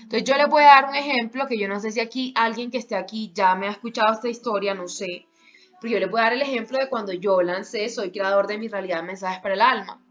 [0.01, 2.69] Entonces yo les voy a dar un ejemplo que yo no sé si aquí alguien
[2.69, 5.25] que esté aquí ya me ha escuchado esta historia, no sé.
[5.81, 8.57] Pero yo les voy a dar el ejemplo de cuando yo lancé Soy creador de
[8.57, 10.01] mi realidad mensajes para el alma.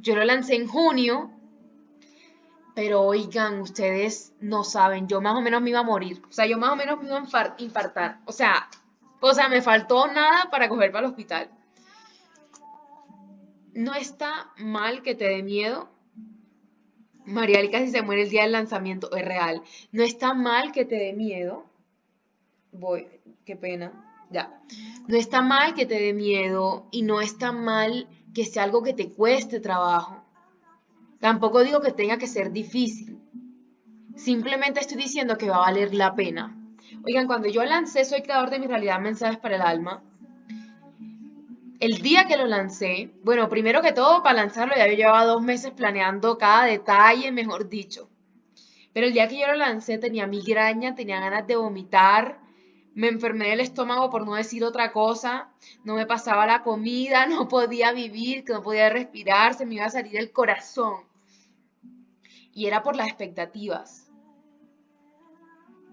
[0.00, 1.30] Yo lo lancé en junio,
[2.74, 6.20] pero oigan, ustedes no saben, yo más o menos me iba a morir.
[6.28, 8.18] O sea, yo más o menos me iba a infartar.
[8.24, 8.68] O sea,
[9.20, 11.50] o sea, me faltó nada para para el hospital.
[13.72, 15.88] No está mal que te dé miedo.
[17.24, 19.62] Marial casi se muere el día del lanzamiento, es real.
[19.92, 21.64] No está mal que te dé miedo.
[22.72, 23.08] Voy,
[23.44, 24.26] qué pena.
[24.30, 24.60] Ya.
[25.06, 28.94] No está mal que te dé miedo y no está mal que sea algo que
[28.94, 30.23] te cueste trabajo.
[31.24, 33.18] Tampoco digo que tenga que ser difícil.
[34.14, 36.54] Simplemente estoy diciendo que va a valer la pena.
[37.02, 40.02] Oigan, cuando yo lancé Soy creador de mi realidad mensajes para el alma,
[41.80, 45.40] el día que lo lancé, bueno, primero que todo, para lanzarlo ya yo llevaba dos
[45.40, 48.10] meses planeando cada detalle, mejor dicho.
[48.92, 52.38] Pero el día que yo lo lancé tenía migraña, tenía ganas de vomitar,
[52.92, 55.48] me enfermé del estómago por no decir otra cosa,
[55.84, 59.90] no me pasaba la comida, no podía vivir, no podía respirar, se me iba a
[59.90, 61.13] salir el corazón.
[62.54, 64.10] Y era por las expectativas.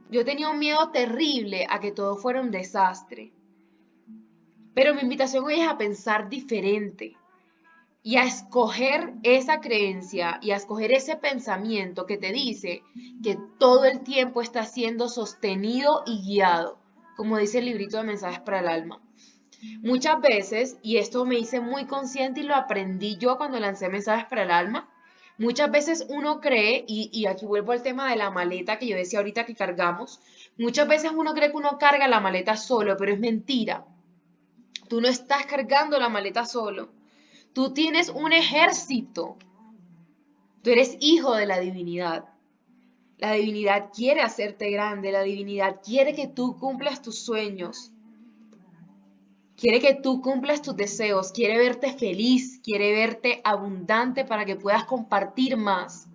[0.09, 3.33] Yo tenía un miedo terrible a que todo fuera un desastre.
[4.73, 7.17] Pero mi invitación hoy es a pensar diferente
[8.03, 12.83] y a escoger esa creencia y a escoger ese pensamiento que te dice
[13.21, 16.81] que todo el tiempo está siendo sostenido y guiado
[17.15, 18.99] como dice el librito de mensajes para el alma.
[19.81, 24.25] Muchas veces, y esto me hice muy consciente y lo aprendí yo cuando lancé mensajes
[24.25, 24.90] para el alma,
[25.41, 28.95] muchas veces uno cree, y, y aquí vuelvo al tema de la maleta que yo
[28.95, 30.21] decía ahorita que cargamos,
[30.57, 33.85] muchas veces uno cree que uno carga la maleta solo, pero es mentira.
[34.87, 36.89] Tú no estás cargando la maleta solo.
[37.53, 39.37] Tú tienes un ejército.
[40.61, 42.25] Tú eres hijo de la divinidad.
[43.17, 47.90] La divinidad quiere hacerte grande, la divinidad quiere que tú cumplas tus sueños,
[49.61, 54.85] quiere que tú cumplas tus deseos, quiere verte feliz, quiere verte abundante para que puedas
[54.85, 56.07] compartir más,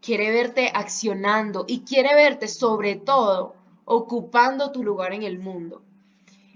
[0.00, 5.82] quiere verte accionando y quiere verte sobre todo ocupando tu lugar en el mundo.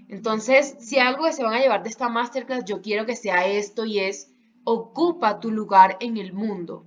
[0.07, 3.45] Entonces, si algo que se van a llevar de esta masterclass, yo quiero que sea
[3.45, 4.31] esto y es,
[4.63, 6.85] ocupa tu lugar en el mundo.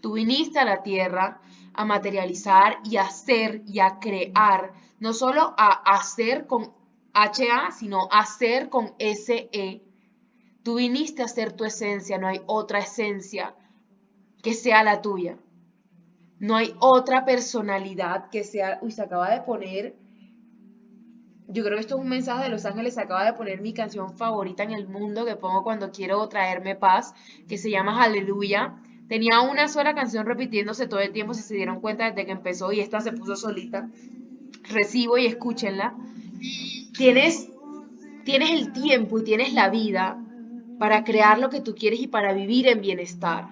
[0.00, 1.40] Tú viniste a la tierra
[1.74, 6.77] a materializar y a hacer y a crear, no solo a hacer con
[7.22, 9.82] HA, sino hacer con SE.
[10.62, 13.54] Tú viniste a ser tu esencia, no hay otra esencia
[14.42, 15.38] que sea la tuya.
[16.38, 18.78] No hay otra personalidad que sea...
[18.82, 19.96] Uy, se acaba de poner...
[21.48, 22.94] Yo creo que esto es un mensaje de Los Ángeles.
[22.94, 26.76] Se acaba de poner mi canción favorita en el mundo que pongo cuando quiero traerme
[26.76, 27.14] paz,
[27.48, 28.76] que se llama Aleluya.
[29.08, 32.70] Tenía una sola canción repitiéndose todo el tiempo, si se dieron cuenta desde que empezó
[32.72, 33.88] y esta se puso solita.
[34.64, 35.96] Recibo y escúchenla.
[36.96, 37.48] Tienes,
[38.26, 40.22] el tiempo y tienes la vida
[40.78, 43.48] para crear lo que tú quieres y para vivir en bienestar.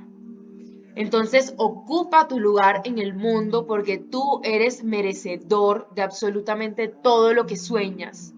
[0.95, 7.47] Entonces ocupa tu lugar en el mundo porque tú eres merecedor de absolutamente todo lo
[7.47, 8.32] que sueñas.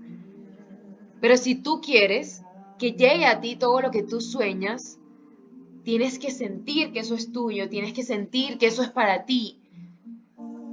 [1.20, 2.42] Pero si tú quieres
[2.78, 4.99] que llegue a ti todo lo que tú sueñas,
[5.84, 9.59] tienes que sentir que eso es tuyo, tienes que sentir que eso es para ti.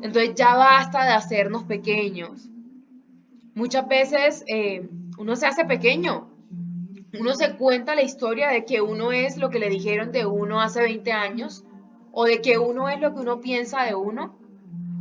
[0.01, 2.49] Entonces ya basta de hacernos pequeños.
[3.55, 4.87] Muchas veces eh,
[5.17, 6.29] uno se hace pequeño.
[7.17, 10.59] uno se cuenta la historia de que uno es lo que le dijeron de uno
[10.59, 11.63] hace 20 años,
[12.11, 14.37] o de que uno es lo que uno piensa de uno,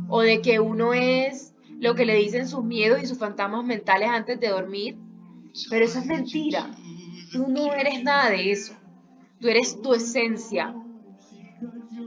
[0.07, 4.07] o de que uno es lo que le dicen sus miedos y sus fantasmas mentales
[4.07, 4.97] antes de dormir.
[5.69, 6.71] Pero eso es mentira.
[7.33, 8.73] Tú no eres nada de eso.
[9.41, 10.73] Tú eres tu esencia.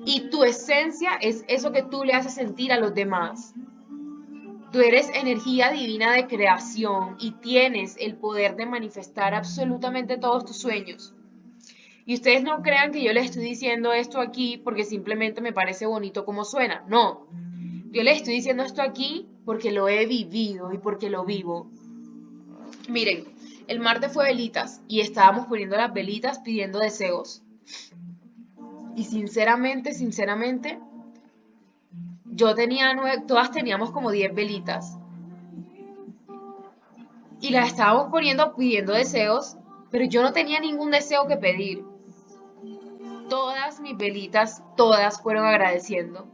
[0.06, 3.52] Y tu esencia es eso que tú le haces sentir a los demás.
[4.72, 10.58] Tú eres energía divina de creación y tienes el poder de manifestar absolutamente todos tus
[10.58, 11.14] sueños.
[12.04, 15.86] Y ustedes no crean que yo les estoy diciendo esto aquí porque simplemente me parece
[15.86, 16.84] bonito como suena.
[16.86, 17.26] No.
[17.90, 21.70] Yo les estoy diciendo esto aquí porque lo he vivido y porque lo vivo.
[22.88, 23.24] Miren,
[23.66, 27.42] el martes fue velitas y estábamos poniendo las velitas pidiendo deseos.
[28.96, 30.78] Y sinceramente, sinceramente,
[32.38, 34.96] yo tenía nueve, todas teníamos como 10 velitas.
[37.40, 39.56] Y las estábamos poniendo pidiendo deseos,
[39.90, 41.84] pero yo no tenía ningún deseo que pedir.
[43.28, 46.28] Todas mis velitas, todas fueron agradeciendo.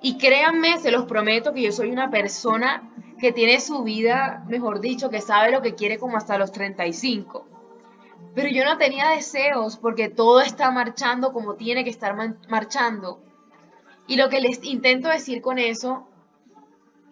[0.00, 4.80] Y créanme, se los prometo que yo soy una persona que tiene su vida, mejor
[4.80, 7.46] dicho, que sabe lo que quiere como hasta los 35.
[8.34, 12.16] Pero yo no tenía deseos porque todo está marchando como tiene que estar
[12.48, 13.20] marchando.
[14.08, 16.08] Y lo que les intento decir con eso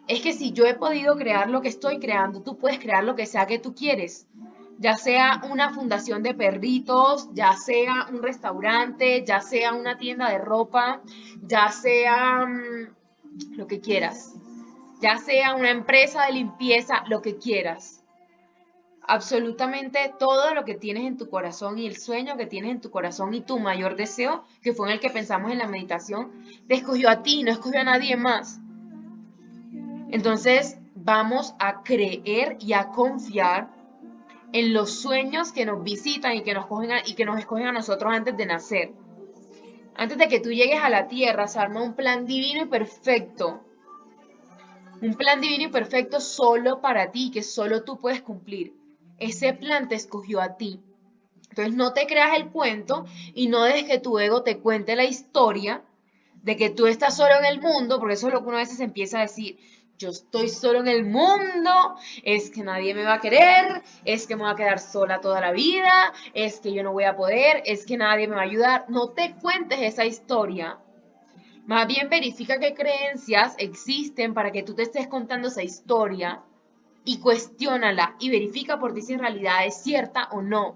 [0.09, 3.15] es que si yo he podido crear lo que estoy creando, tú puedes crear lo
[3.15, 4.27] que sea que tú quieres.
[4.79, 10.39] Ya sea una fundación de perritos, ya sea un restaurante, ya sea una tienda de
[10.39, 11.03] ropa,
[11.43, 14.35] ya sea mm, lo que quieras.
[15.01, 18.06] Ya sea una empresa de limpieza, lo que quieras
[19.07, 22.91] absolutamente todo lo que tienes en tu corazón y el sueño que tienes en tu
[22.91, 26.33] corazón y tu mayor deseo, que fue en el que pensamos en la meditación,
[26.67, 28.61] te escogió a ti, no escogió a nadie más.
[30.11, 33.69] Entonces vamos a creer y a confiar
[34.53, 37.73] en los sueños que nos visitan y que nos, cogen y que nos escogen a
[37.73, 38.93] nosotros antes de nacer.
[39.95, 43.61] Antes de que tú llegues a la tierra, se arma un plan divino y perfecto.
[45.01, 48.75] Un plan divino y perfecto solo para ti, que solo tú puedes cumplir
[49.19, 50.81] ese plan te escogió a ti.
[51.51, 55.05] Entonces no te creas el cuento y no dejes que tu ego te cuente la
[55.05, 55.83] historia
[56.43, 58.61] de que tú estás solo en el mundo, porque eso es lo que uno a
[58.61, 59.59] veces empieza a decir.
[59.99, 64.37] Yo estoy solo en el mundo, es que nadie me va a querer, es que
[64.37, 67.63] me voy a quedar sola toda la vida, es que yo no voy a poder,
[67.65, 68.85] es que nadie me va a ayudar.
[68.89, 70.79] No te cuentes esa historia.
[71.65, 76.43] Más bien verifica qué creencias existen para que tú te estés contando esa historia
[77.07, 80.75] y cuestiónala y verifica por ti si en realidad es cierta o no.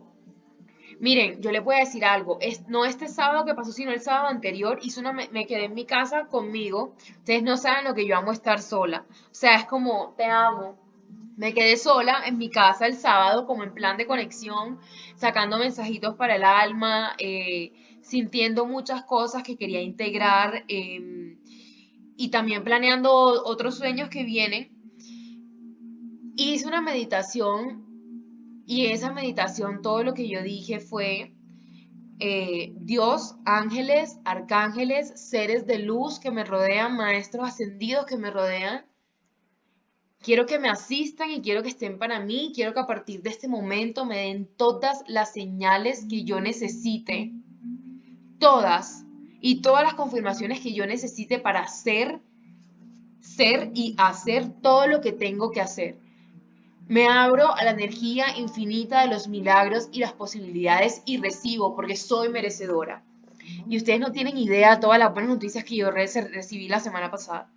[1.01, 4.01] Miren, yo les voy a decir algo, es, no este sábado que pasó, sino el
[4.01, 8.07] sábado anterior, hice una, me, quedé en mi casa conmigo, ustedes no saben lo que
[8.07, 10.79] yo amo estar sola, o sea, es como, te amo,
[11.37, 14.79] me quedé sola en mi casa el sábado como en plan de conexión,
[15.17, 17.73] sacando mensajitos para el alma, eh,
[18.03, 21.39] sintiendo muchas cosas que quería integrar eh,
[22.17, 24.80] y también planeando otros sueños que vienen
[26.49, 27.85] hice una meditación
[28.67, 31.35] y esa meditación todo lo que yo dije fue
[32.23, 38.85] eh, Dios, ángeles, arcángeles, seres de luz que me rodean, maestros ascendidos que me rodean.
[40.21, 42.53] Quiero que me asistan y quiero que estén para mí.
[42.55, 47.33] Quiero que a partir de este momento me den todas las señales que yo necesite.
[48.39, 49.07] Todas.
[49.41, 52.21] Y todas las confirmaciones que yo necesite para hacer,
[53.21, 55.99] ser y hacer todo lo que tengo que hacer.
[56.91, 61.95] Me abro a la energía infinita de los milagros y las posibilidades y recibo porque
[61.95, 63.05] soy merecedora.
[63.69, 67.09] Y ustedes no tienen idea de todas las buenas noticias que yo recibí la semana
[67.09, 67.49] pasada.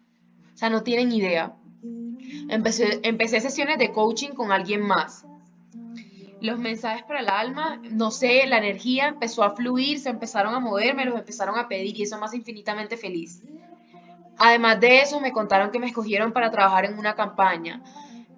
[0.54, 1.56] O sea, no tienen idea.
[2.48, 5.26] Empecé, empecé sesiones de coaching con alguien más.
[6.40, 10.60] Los mensajes para el alma, no sé, la energía empezó a fluir, se empezaron a
[10.60, 13.42] mover, me los empezaron a pedir y eso más infinitamente feliz.
[14.38, 17.82] Además de eso, me contaron que me escogieron para trabajar en una campaña.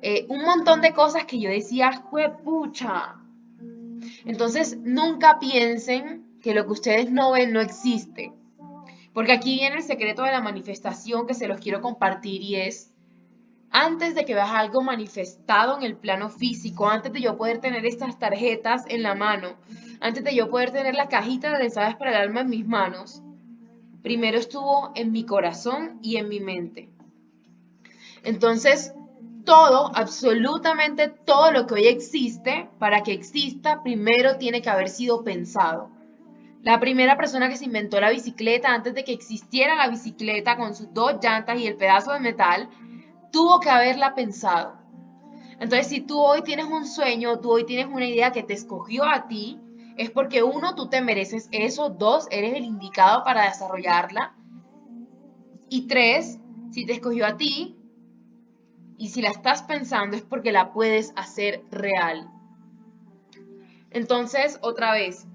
[0.07, 2.03] Eh, un montón de cosas que yo decía,
[2.43, 3.15] pucha.
[4.23, 8.31] Entonces, nunca piensen que lo que ustedes no ven no existe.
[9.15, 12.93] Porque aquí viene el secreto de la manifestación que se los quiero compartir y es,
[13.71, 17.83] antes de que veas algo manifestado en el plano físico, antes de yo poder tener
[17.87, 19.55] estas tarjetas en la mano,
[20.01, 23.23] antes de yo poder tener la cajita de mensajes para el alma en mis manos,
[24.03, 26.91] primero estuvo en mi corazón y en mi mente.
[28.23, 28.93] Entonces,
[29.45, 35.23] todo, absolutamente todo lo que hoy existe, para que exista, primero tiene que haber sido
[35.23, 35.89] pensado.
[36.61, 40.75] La primera persona que se inventó la bicicleta antes de que existiera la bicicleta con
[40.75, 42.69] sus dos llantas y el pedazo de metal,
[43.31, 44.77] tuvo que haberla pensado.
[45.59, 49.05] Entonces, si tú hoy tienes un sueño, tú hoy tienes una idea que te escogió
[49.05, 49.59] a ti,
[49.95, 54.35] es porque uno, tú te mereces eso, dos, eres el indicado para desarrollarla,
[55.69, 56.39] y tres,
[56.71, 57.74] si te escogió a ti,
[58.97, 62.29] y si la estás pensando es porque la puedes hacer real.
[63.91, 65.25] Entonces, otra vez,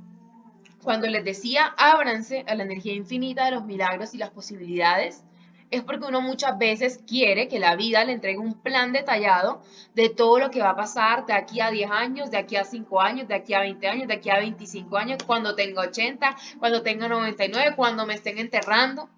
[0.83, 5.25] cuando les decía, ábranse a la energía infinita de los milagros y las posibilidades,
[5.71, 9.63] es porque uno muchas veces quiere que la vida le entregue un plan detallado
[9.95, 12.65] de todo lo que va a pasar de aquí a 10 años, de aquí a
[12.65, 16.37] 5 años, de aquí a 20 años, de aquí a 25 años, cuando tenga 80,
[16.59, 19.09] cuando tenga 99, cuando me estén enterrando.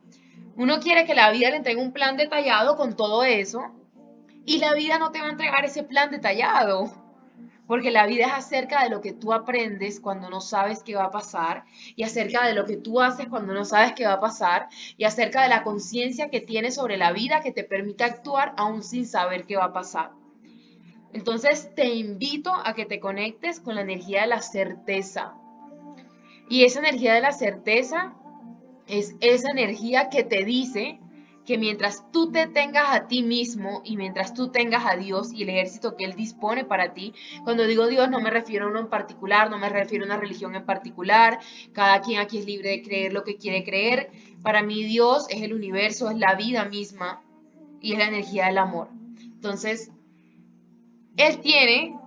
[0.57, 3.73] Uno quiere que la vida le entregue un plan detallado con todo eso
[4.45, 6.91] y la vida no te va a entregar ese plan detallado
[7.67, 11.05] porque la vida es acerca de lo que tú aprendes cuando no sabes qué va
[11.05, 11.65] a pasar
[11.97, 15.05] y acerca de lo que tú haces cuando no sabes qué va a pasar y
[15.05, 19.07] acerca de la conciencia que tienes sobre la vida que te permite actuar aún sin
[19.07, 20.11] saber qué va a pasar.
[21.13, 25.35] Entonces te invito a que te conectes con la energía de la certeza.
[26.49, 28.15] Y esa energía de la certeza
[28.87, 31.01] es esa energía que te dice
[31.45, 35.43] que mientras tú te tengas a ti mismo y mientras tú tengas a Dios y
[35.43, 38.81] el ejército que Él dispone para ti, cuando digo Dios no me refiero a uno
[38.81, 41.41] en particular, no me refiero a una religión en particular,
[41.73, 44.11] cada quien aquí es libre de creer lo que quiere creer,
[44.43, 47.23] para mí Dios es el universo, es la vida misma
[47.81, 48.89] y es la energía del amor.
[49.21, 49.91] Entonces,
[51.17, 51.99] Él tiene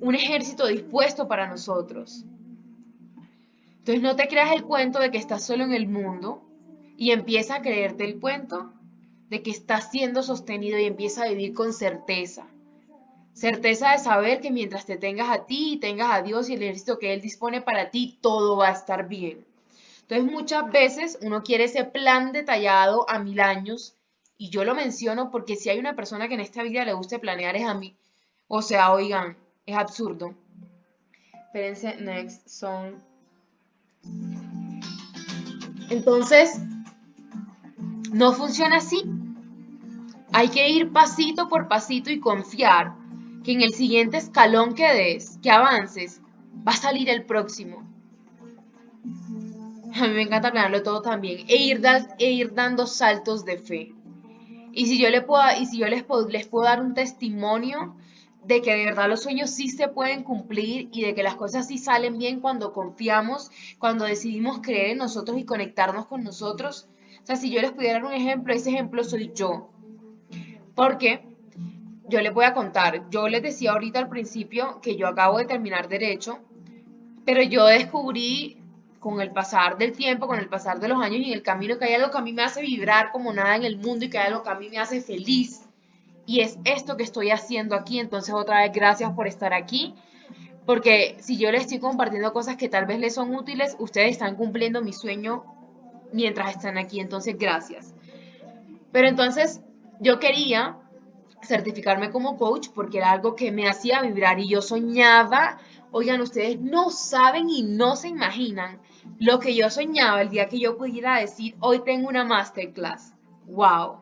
[0.00, 2.24] un ejército dispuesto para nosotros.
[3.78, 6.42] Entonces no te creas el cuento de que estás solo en el mundo
[6.96, 8.72] y empieza a creerte el cuento
[9.30, 12.46] de que está siendo sostenido y empieza a vivir con certeza.
[13.32, 16.62] Certeza de saber que mientras te tengas a ti y tengas a Dios y el
[16.64, 19.46] ejército que Él dispone para ti, todo va a estar bien.
[20.02, 23.94] Entonces muchas veces uno quiere ese plan detallado a mil años
[24.36, 27.20] y yo lo menciono porque si hay una persona que en esta vida le guste
[27.20, 27.96] planear es a mí.
[28.48, 30.34] O sea, oigan, es absurdo.
[31.46, 32.48] Espérense, next.
[35.88, 36.58] Entonces,
[38.12, 39.04] no funciona así.
[40.32, 42.94] Hay que ir pasito por pasito y confiar
[43.44, 46.20] que en el siguiente escalón que des, que avances,
[46.66, 47.84] va a salir el próximo.
[49.94, 51.82] A mí me encanta planearlo todo también e ir,
[52.18, 53.94] e ir dando saltos de fe.
[54.72, 57.96] Y si yo, le puedo, y si yo les, puedo, les puedo dar un testimonio
[58.44, 61.66] de que de verdad los sueños sí se pueden cumplir y de que las cosas
[61.66, 66.88] sí salen bien cuando confiamos, cuando decidimos creer en nosotros y conectarnos con nosotros,
[67.22, 69.70] o sea, si yo les pudiera dar un ejemplo, ese ejemplo soy yo.
[70.80, 71.20] Porque
[72.08, 75.44] yo les voy a contar, yo les decía ahorita al principio que yo acabo de
[75.44, 76.38] terminar derecho,
[77.26, 78.56] pero yo descubrí
[78.98, 81.78] con el pasar del tiempo, con el pasar de los años y en el camino
[81.78, 84.08] que hay algo que a mí me hace vibrar como nada en el mundo y
[84.08, 85.68] que hay algo que a mí me hace feliz.
[86.24, 87.98] Y es esto que estoy haciendo aquí.
[87.98, 89.94] Entonces otra vez gracias por estar aquí.
[90.64, 94.34] Porque si yo les estoy compartiendo cosas que tal vez les son útiles, ustedes están
[94.34, 95.44] cumpliendo mi sueño
[96.10, 97.92] mientras están aquí, entonces gracias.
[98.92, 99.60] Pero entonces
[100.00, 100.78] yo quería
[101.42, 105.58] certificarme como coach porque era algo que me hacía vibrar y yo soñaba,
[105.92, 108.80] oigan, ustedes no saben y no se imaginan
[109.18, 113.14] lo que yo soñaba el día que yo pudiera decir, hoy tengo una masterclass.
[113.46, 114.00] ¡Wow!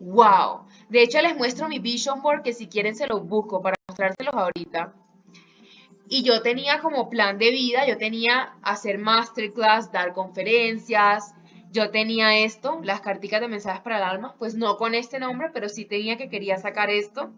[0.00, 0.66] ¡Wow!
[0.88, 4.34] De hecho, les muestro mi vision board que si quieren se los busco para mostrárselos
[4.34, 4.94] ahorita.
[6.08, 11.34] Y yo tenía como plan de vida, yo tenía hacer masterclass, dar conferencias,
[11.72, 15.50] yo tenía esto, las carticas de mensajes para el alma, pues no con este nombre,
[15.52, 17.30] pero sí tenía que quería sacar esto.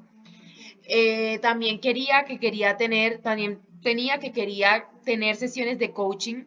[0.85, 6.45] Eh, también quería que quería tener, también tenía que quería tener sesiones de coaching.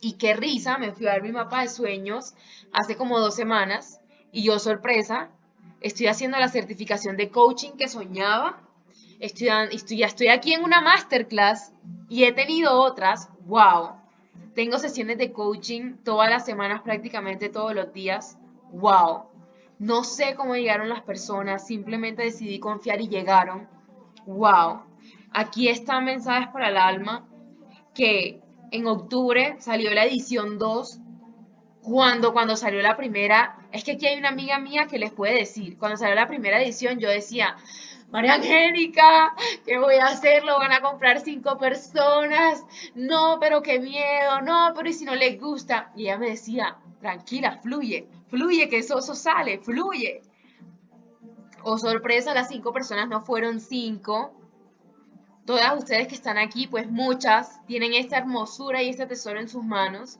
[0.00, 2.34] Y qué risa, me fui a ver mi mapa de sueños
[2.72, 4.00] hace como dos semanas
[4.32, 5.30] y yo sorpresa,
[5.80, 8.60] estoy haciendo la certificación de coaching que soñaba
[9.20, 11.72] estoy, estoy, ya estoy aquí en una masterclass
[12.08, 13.99] y he tenido otras, wow.
[14.60, 18.36] Tengo sesiones de coaching todas las semanas, prácticamente todos los días,
[18.72, 19.22] wow.
[19.78, 23.66] No sé cómo llegaron las personas, simplemente decidí confiar y llegaron,
[24.26, 24.82] wow.
[25.32, 27.26] Aquí están mensajes para el alma
[27.94, 31.00] que en octubre salió la edición 2
[31.80, 35.36] cuando, cuando salió la primera, es que aquí hay una amiga mía que les puede
[35.36, 37.56] decir, cuando salió la primera edición yo decía,
[38.10, 39.34] María Angélica,
[39.64, 40.42] ¿qué voy a hacer?
[40.42, 42.64] Lo van a comprar cinco personas.
[42.94, 44.40] No, pero qué miedo.
[44.42, 45.92] No, pero ¿y si no les gusta?
[45.94, 50.22] Y ella me decía, tranquila, fluye, fluye, que eso, sale, fluye.
[51.62, 54.34] O oh, sorpresa, las cinco personas no fueron cinco.
[55.46, 59.62] Todas ustedes que están aquí, pues muchas, tienen esta hermosura y este tesoro en sus
[59.62, 60.18] manos.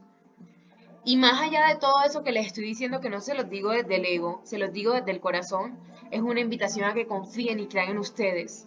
[1.05, 3.71] Y más allá de todo eso que les estoy diciendo, que no se los digo
[3.71, 5.79] desde el ego, se los digo desde el corazón,
[6.11, 8.67] es una invitación a que confíen y crean en ustedes.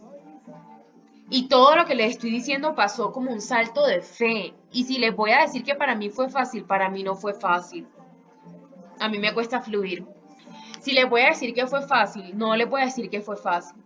[1.30, 4.54] Y todo lo que les estoy diciendo pasó como un salto de fe.
[4.72, 7.34] Y si les voy a decir que para mí fue fácil, para mí no fue
[7.34, 7.88] fácil.
[9.00, 10.06] A mí me cuesta fluir.
[10.80, 13.38] Si les voy a decir que fue fácil, no les voy a decir que fue
[13.38, 13.82] fácil.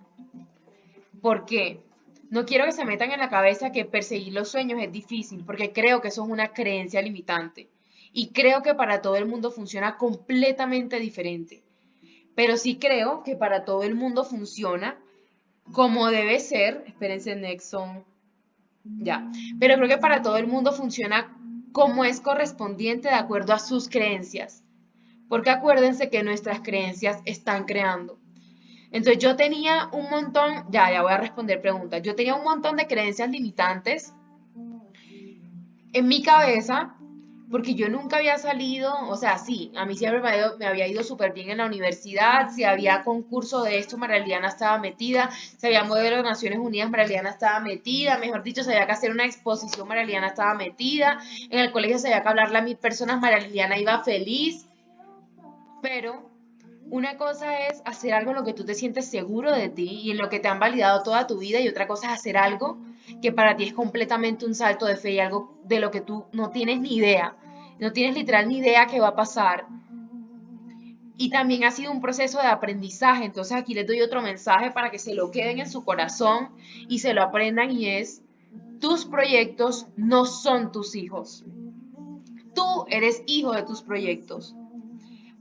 [1.21, 1.81] ¿Por qué?
[2.29, 5.71] No quiero que se metan en la cabeza que perseguir los sueños es difícil, porque
[5.71, 7.69] creo que eso es una creencia limitante.
[8.11, 11.63] Y creo que para todo el mundo funciona completamente diferente.
[12.37, 14.95] Pero sí creo que para todo el mundo funciona
[15.71, 16.83] como debe ser.
[16.85, 18.05] Espérense, Nexon.
[18.83, 19.31] Ya.
[19.59, 21.35] Pero creo que para todo el mundo funciona
[21.71, 24.63] como es correspondiente de acuerdo a sus creencias.
[25.27, 28.19] Porque acuérdense que nuestras creencias están creando.
[28.91, 32.77] Entonces yo tenía un montón, ya, ya voy a responder preguntas, yo tenía un montón
[32.77, 34.13] de creencias limitantes
[35.91, 36.96] en mi cabeza
[37.49, 40.21] porque yo nunca había salido, o sea, sí, a mí siempre
[40.57, 44.77] me había ido, súper bien en la universidad, si había concurso de esto, Maraliana estaba
[44.79, 48.91] metida, si había modelo de Naciones Unidas, Maraliana estaba metida, mejor dicho, si había que
[48.91, 51.19] hacer una exposición, Maraliana estaba metida,
[51.49, 54.65] en el colegio se había que hablarle a mil personas, Maraliana iba feliz,
[55.81, 56.36] pero
[56.89, 60.11] una cosa es hacer algo en lo que tú te sientes seguro de ti y
[60.11, 62.77] en lo que te han validado toda tu vida y otra cosa es hacer algo
[63.21, 66.25] que para ti es completamente un salto de fe y algo de lo que tú
[66.31, 67.35] no tienes ni idea,
[67.79, 69.67] no tienes literal ni idea qué va a pasar.
[71.17, 74.91] Y también ha sido un proceso de aprendizaje, entonces aquí les doy otro mensaje para
[74.91, 76.49] que se lo queden en su corazón
[76.87, 78.21] y se lo aprendan y es,
[78.79, 81.43] tus proyectos no son tus hijos.
[82.53, 84.55] Tú eres hijo de tus proyectos.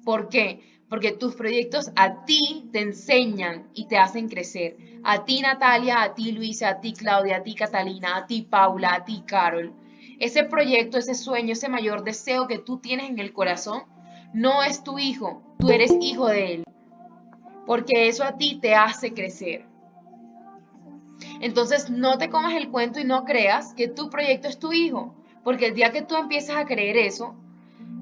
[0.04, 0.62] ¿Por qué?
[0.88, 4.76] Porque tus proyectos a ti te enseñan y te hacen crecer.
[5.02, 8.94] A ti Natalia, a ti Luisa, a ti Claudia, a ti Catalina, a ti Paula,
[8.94, 9.72] a ti Carol.
[10.18, 13.82] Ese proyecto, ese sueño, ese mayor deseo que tú tienes en el corazón,
[14.32, 16.64] no es tu hijo, tú eres hijo de él.
[17.66, 19.64] Porque eso a ti te hace crecer.
[21.40, 25.14] Entonces no te comas el cuento y no creas que tu proyecto es tu hijo.
[25.42, 27.36] Porque el día que tú empiezas a creer eso,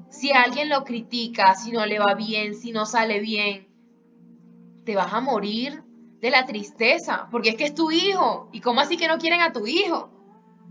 [0.09, 3.67] si alguien lo critica, si no le va bien, si no sale bien,
[4.85, 5.83] te vas a morir
[6.21, 8.49] de la tristeza, porque es que es tu hijo.
[8.51, 10.09] ¿Y cómo así que no quieren a tu hijo?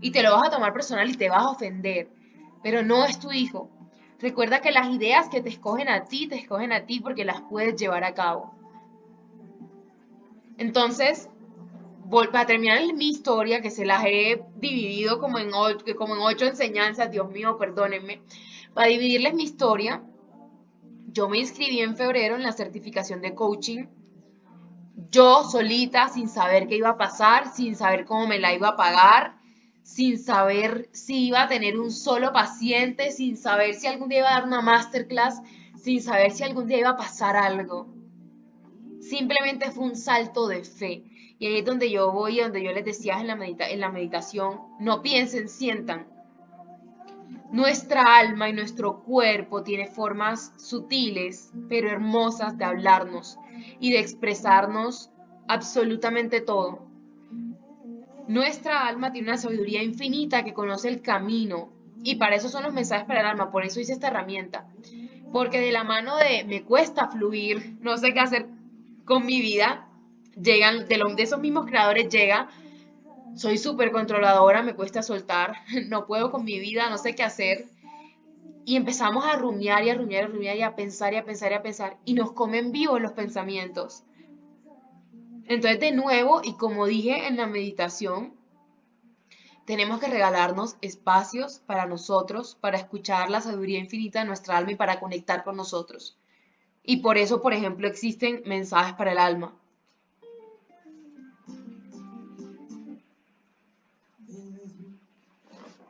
[0.01, 2.09] Y te lo vas a tomar personal y te vas a ofender,
[2.63, 3.69] pero no es tu hijo.
[4.19, 7.41] Recuerda que las ideas que te escogen a ti, te escogen a ti porque las
[7.41, 8.53] puedes llevar a cabo.
[10.57, 11.29] Entonces,
[12.09, 17.57] para terminar mi historia, que se las he dividido como en, ocho enseñanzas, Dios mío,
[17.57, 18.21] perdónenme,
[18.75, 20.03] para dividirles mi historia,
[21.07, 23.85] yo me inscribí en febrero en la certificación de coaching.
[25.09, 28.75] Yo solita, sin saber qué iba a pasar, sin saber cómo me la iba a
[28.75, 29.37] pagar,
[29.81, 34.29] sin saber si iba a tener un solo paciente, sin saber si algún día iba
[34.29, 35.41] a dar una masterclass,
[35.81, 37.87] sin saber si algún día iba a pasar algo.
[38.99, 41.05] Simplemente fue un salto de fe.
[41.39, 44.59] Y ahí es donde yo voy, donde yo les decía en la, en la meditación,
[44.81, 46.14] no piensen, sientan.
[47.55, 53.39] Nuestra alma y nuestro cuerpo tiene formas sutiles pero hermosas de hablarnos
[53.79, 55.09] y de expresarnos
[55.47, 56.85] absolutamente todo.
[58.27, 61.69] Nuestra alma tiene una sabiduría infinita que conoce el camino
[62.03, 64.67] y para eso son los mensajes para el alma, por eso hice esta herramienta.
[65.31, 68.47] Porque de la mano de me cuesta fluir, no sé qué hacer
[69.05, 69.87] con mi vida,
[70.35, 72.49] llegan, de, de esos mismos creadores llega
[73.35, 75.55] soy súper controladora, me cuesta soltar,
[75.87, 77.65] no puedo con mi vida, no sé qué hacer.
[78.65, 81.25] Y empezamos a rumiar y a rumiar y a rumiar y a pensar y a
[81.25, 81.97] pensar y a pensar.
[82.03, 84.03] Y nos comen vivos los pensamientos.
[85.47, 88.33] Entonces, de nuevo, y como dije en la meditación,
[89.65, 94.75] tenemos que regalarnos espacios para nosotros, para escuchar la sabiduría infinita de nuestra alma y
[94.75, 96.17] para conectar con nosotros.
[96.83, 99.55] Y por eso, por ejemplo, existen mensajes para el alma.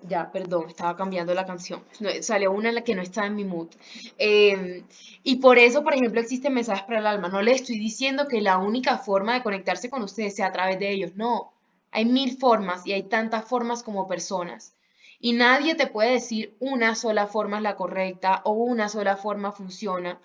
[0.07, 1.83] Ya, perdón, estaba cambiando la canción.
[2.21, 3.69] salió una en la que no estaba en mi mood.
[4.17, 4.83] Em,
[5.23, 7.29] y por eso, por ejemplo, existen mensajes para el alma.
[7.29, 10.79] No le estoy diciendo que la única forma de conectarse con ustedes sea a través
[10.79, 11.15] de ellos.
[11.15, 11.53] No,
[11.91, 14.75] hay mil formas y hay tantas formas como personas.
[15.19, 19.51] Y nadie te puede decir una sola forma es la correcta o una sola forma
[19.51, 20.19] funciona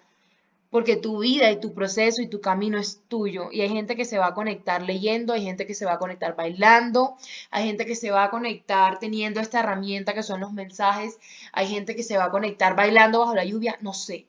[0.71, 3.49] porque tu vida y tu proceso y tu camino es tuyo.
[3.51, 5.99] Y hay gente que se va a conectar leyendo, hay gente que se va a
[5.99, 7.16] conectar bailando,
[7.51, 11.18] hay gente que se va a conectar teniendo esta herramienta que son los mensajes,
[11.53, 14.27] hay gente que se va a conectar bailando bajo la lluvia, no sé.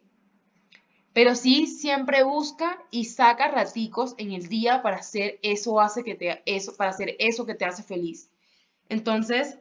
[1.13, 6.15] Pero sí siempre busca y saca raticos en el día para hacer eso hace que
[6.15, 8.29] te eso para hacer eso que te hace feliz.
[8.89, 9.57] Entonces,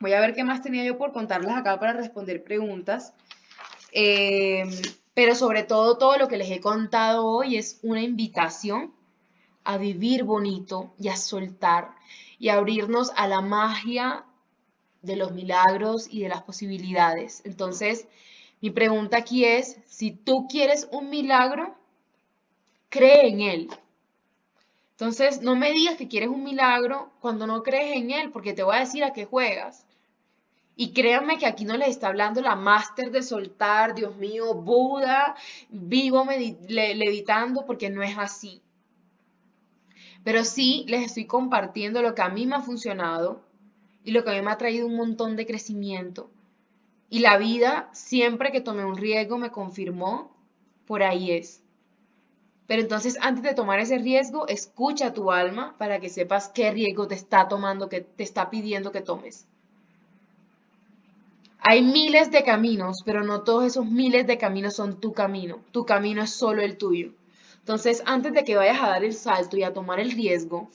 [0.00, 3.12] voy a ver qué más tenía yo por contarles acá para responder preguntas.
[3.92, 4.64] Eh,
[5.18, 8.94] Pero sobre todo, todo lo que les he contado hoy es una invitación
[9.64, 11.90] a vivir bonito y a soltar
[12.38, 14.24] y a abrirnos a la magia
[15.02, 17.42] de los milagros y de las posibilidades.
[17.44, 18.06] Entonces,
[18.60, 21.74] mi pregunta aquí es, si tú quieres un milagro,
[22.88, 23.70] cree en él.
[24.92, 28.62] Entonces, no me digas que quieres un milagro cuando no crees en él, porque te
[28.62, 29.84] voy a decir a qué juegas.
[30.80, 35.34] Y créanme que aquí no les está hablando la máster de soltar, Dios mío, Buda,
[35.70, 36.24] vivo
[36.68, 38.62] levitando, porque no es así.
[40.22, 43.42] Pero sí les estoy compartiendo lo que a mí me ha funcionado
[44.04, 46.30] y lo que a mí me ha traído un montón de crecimiento.
[47.10, 50.32] Y la vida, siempre que tomé un riesgo, me confirmó,
[50.86, 51.60] por ahí es.
[52.68, 56.70] Pero entonces, antes de tomar ese riesgo, escucha a tu alma para que sepas qué
[56.70, 59.48] riesgo te está tomando, que te está pidiendo que tomes.
[61.60, 65.60] Hay miles de caminos, pero no todos esos miles de caminos son tu camino.
[65.72, 67.12] Tu camino es solo el tuyo.
[67.58, 70.70] Entonces, antes de que vayas a dar el salto y a tomar el riesgo,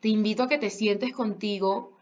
[0.00, 1.92] te invito a que te sientes contigo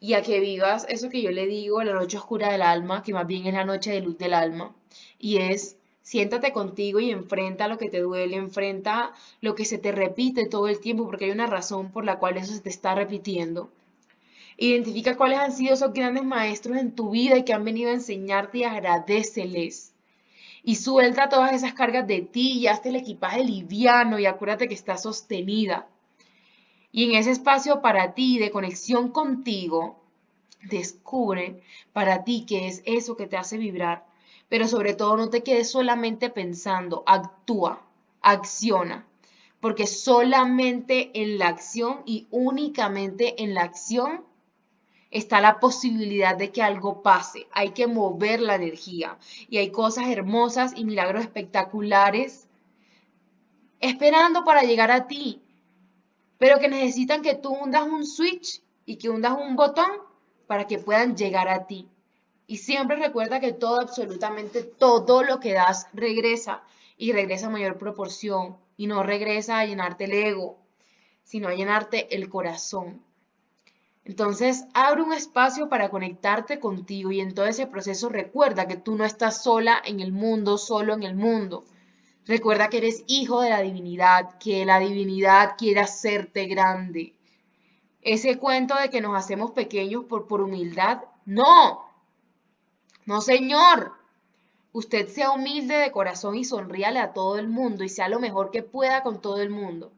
[0.00, 3.14] y a que vivas eso que yo le digo, la noche oscura del alma, que
[3.14, 4.74] más bien es la noche de luz del alma.
[5.18, 9.92] Y es, siéntate contigo y enfrenta lo que te duele, enfrenta lo que se te
[9.92, 12.96] repite todo el tiempo, porque hay una razón por la cual eso se te está
[12.96, 13.70] repitiendo.
[14.56, 17.94] Identifica cuáles han sido esos grandes maestros en tu vida y que han venido a
[17.94, 19.92] enseñarte y agradeceles.
[20.62, 24.74] Y suelta todas esas cargas de ti y hazte el equipaje liviano y acuérdate que
[24.74, 25.88] está sostenida.
[26.92, 30.02] Y en ese espacio para ti de conexión contigo,
[30.62, 34.06] descubre para ti qué es eso que te hace vibrar.
[34.48, 37.82] Pero sobre todo no te quedes solamente pensando, actúa,
[38.20, 39.06] acciona.
[39.60, 44.24] Porque solamente en la acción y únicamente en la acción
[45.12, 47.46] está la posibilidad de que algo pase.
[47.52, 52.48] Hay que mover la energía y hay cosas hermosas y milagros espectaculares
[53.78, 55.42] esperando para llegar a ti,
[56.38, 59.90] pero que necesitan que tú hundas un switch y que hundas un botón
[60.46, 61.88] para que puedan llegar a ti.
[62.46, 66.62] Y siempre recuerda que todo, absolutamente todo lo que das regresa
[66.96, 70.58] y regresa a mayor proporción y no regresa a llenarte el ego,
[71.22, 73.02] sino a llenarte el corazón.
[74.04, 78.96] Entonces, abre un espacio para conectarte contigo y en todo ese proceso recuerda que tú
[78.96, 81.64] no estás sola en el mundo, solo en el mundo.
[82.26, 87.14] Recuerda que eres hijo de la divinidad, que la divinidad quiere hacerte grande.
[88.00, 91.84] Ese cuento de que nos hacemos pequeños por, por humildad, no.
[93.06, 93.92] No, señor.
[94.72, 98.50] Usted sea humilde de corazón y sonríale a todo el mundo y sea lo mejor
[98.50, 99.92] que pueda con todo el mundo.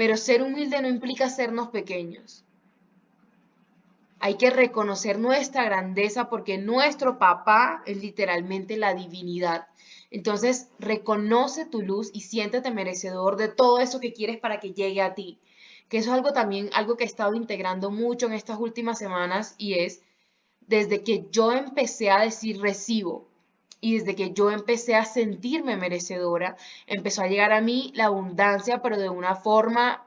[0.00, 2.42] Pero ser humilde no implica sernos pequeños.
[4.18, 9.66] Hay que reconocer nuestra grandeza porque nuestro papá es literalmente la divinidad.
[10.10, 15.02] Entonces, reconoce tu luz y siéntete merecedor de todo eso que quieres para que llegue
[15.02, 15.38] a ti.
[15.90, 19.54] Que eso es algo también, algo que he estado integrando mucho en estas últimas semanas
[19.58, 20.00] y es
[20.60, 23.28] desde que yo empecé a decir recibo,
[23.80, 26.56] y desde que yo empecé a sentirme merecedora,
[26.86, 30.02] empezó a llegar a mí la abundancia, pero de una forma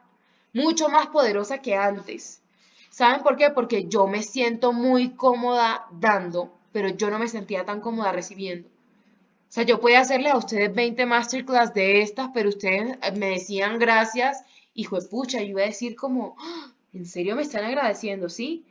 [0.53, 2.41] mucho más poderosa que antes.
[2.89, 3.49] ¿Saben por qué?
[3.49, 8.67] Porque yo me siento muy cómoda dando, pero yo no me sentía tan cómoda recibiendo.
[8.67, 13.79] O sea, yo podía hacerle a ustedes 20 masterclass de estas, pero ustedes me decían
[13.79, 14.43] gracias,
[14.73, 16.71] hijo de pucha, yo iba a decir como, ¡Ah!
[16.93, 18.29] ¿en serio me están agradeciendo?
[18.29, 18.63] ¿Sí?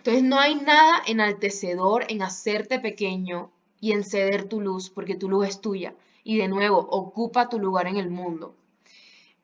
[0.00, 3.50] Entonces no hay nada enaltecedor en hacerte pequeño
[3.82, 5.94] y en ceder tu luz, porque tu luz es tuya.
[6.24, 8.54] Y de nuevo, ocupa tu lugar en el mundo.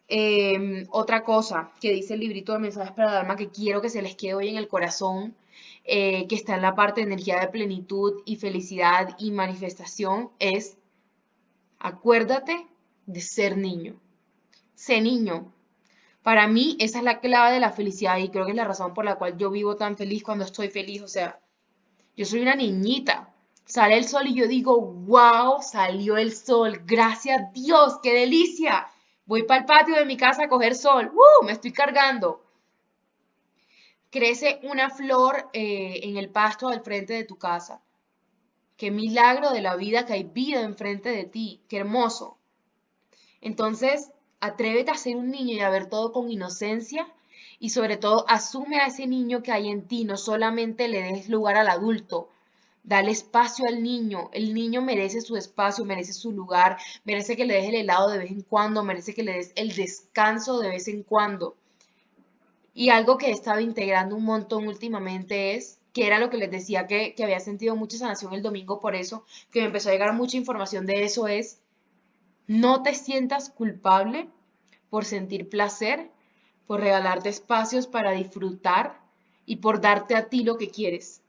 [0.08, 3.90] Em, otra cosa que dice el librito de mensajes para el alma que quiero que
[3.90, 5.36] se les quede hoy en el corazón,
[5.84, 10.78] eh, que está en la parte de energía de plenitud y felicidad y manifestación, es
[11.78, 12.66] acuérdate
[13.04, 14.00] de ser niño.
[14.74, 15.52] Sé niño,
[16.26, 18.92] para mí esa es la clave de la felicidad y creo que es la razón
[18.94, 21.00] por la cual yo vivo tan feliz cuando estoy feliz.
[21.02, 21.38] O sea,
[22.16, 23.32] yo soy una niñita.
[23.64, 26.82] Sale el sol y yo digo, wow, salió el sol.
[26.84, 28.88] Gracias Dios, qué delicia.
[29.24, 31.12] Voy para el patio de mi casa a coger sol.
[31.14, 31.44] ¡Uh!
[31.44, 32.44] Me estoy cargando.
[34.10, 37.80] Crece una flor eh, en el pasto al frente de tu casa.
[38.76, 41.62] Qué milagro de la vida que hay vida enfrente de ti.
[41.68, 42.36] Qué hermoso.
[43.40, 44.10] Entonces,
[44.40, 47.08] Atrévete a ser un niño y a ver todo con inocencia
[47.58, 51.28] y sobre todo asume a ese niño que hay en ti, no solamente le des
[51.28, 52.28] lugar al adulto,
[52.86, 57.54] dale espacio al niño, el niño merece su espacio, merece su lugar, merece que le
[57.54, 60.86] des el helado de vez en cuando, merece que le des el descanso de vez
[60.88, 61.56] en cuando.
[62.74, 66.50] Y algo que he estado integrando un montón últimamente es que era lo que les
[66.50, 69.92] decía que, que había sentido mucha sanación el domingo por eso, que me empezó a
[69.92, 71.58] llegar mucha información de eso, es
[72.46, 74.28] no te sientas culpable
[74.90, 76.10] por sentir placer,
[76.66, 79.00] por regalarte espacios para disfrutar
[79.44, 81.22] y por darte a ti lo que quieres.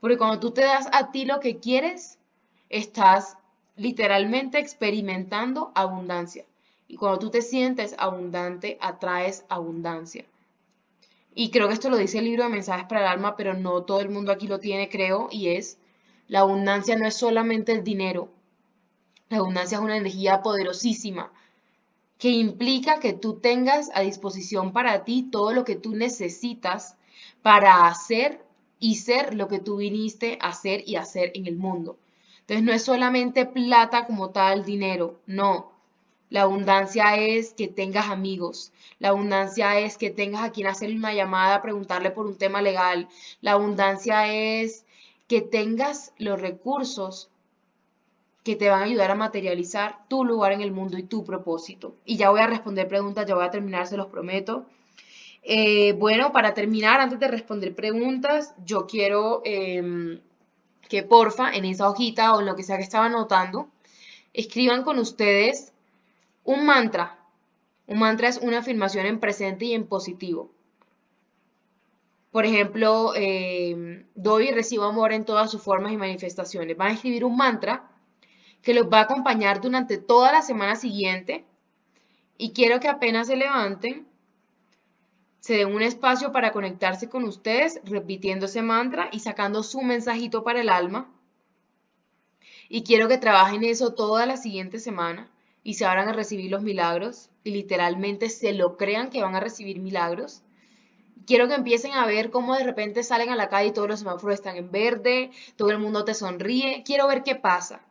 [0.00, 2.18] Porque cuando tú te das a ti lo que quieres,
[2.68, 3.36] estás
[3.76, 6.44] literalmente experimentando abundancia.
[6.86, 10.24] Y cuando tú te sientes abundante, atraes abundancia.
[11.34, 13.82] Y creo que esto lo dice el libro de Mensajes para el Alma, pero no
[13.82, 15.78] todo el mundo aquí lo tiene, creo, y es,
[16.28, 18.28] la abundancia no es solamente el dinero.
[19.28, 21.32] La abundancia es una energía poderosísima
[22.18, 26.96] que implica que tú tengas a disposición para ti todo lo que tú necesitas
[27.42, 28.44] para hacer
[28.78, 31.98] y ser lo que tú viniste a hacer y hacer en el mundo.
[32.40, 35.72] Entonces no es solamente plata como tal, dinero, no.
[36.30, 38.72] La abundancia es que tengas amigos.
[38.98, 43.08] La abundancia es que tengas a quien hacer una llamada, preguntarle por un tema legal.
[43.40, 44.84] La abundancia es
[45.28, 47.30] que tengas los recursos
[48.44, 51.96] que te van a ayudar a materializar tu lugar en el mundo y tu propósito.
[52.04, 54.66] Y ya voy a responder preguntas, ya voy a terminar, se los prometo.
[55.42, 60.20] Eh, bueno, para terminar, antes de responder preguntas, yo quiero em,
[60.90, 63.68] que porfa, en esa hojita o en lo que sea que estaba anotando,
[64.34, 65.72] escriban con ustedes
[66.44, 67.18] un mantra.
[67.86, 70.50] Un mantra es una afirmación en presente y en positivo.
[72.30, 76.76] Por ejemplo, eh, doy y recibo amor en todas sus formas y manifestaciones.
[76.76, 77.90] Van a escribir un mantra
[78.64, 81.44] que los va a acompañar durante toda la semana siguiente.
[82.38, 84.08] Y quiero que apenas se levanten,
[85.38, 90.42] se den un espacio para conectarse con ustedes, repitiendo ese mantra y sacando su mensajito
[90.42, 91.12] para el alma.
[92.70, 95.30] Y quiero que trabajen eso toda la siguiente semana
[95.62, 99.40] y se abran a recibir los milagros y literalmente se lo crean que van a
[99.40, 100.42] recibir milagros.
[101.26, 103.98] Quiero que empiecen a ver cómo de repente salen a la calle y todos los
[104.00, 106.82] semáforos están en verde, todo el mundo te sonríe.
[106.84, 107.82] Quiero ver qué pasa.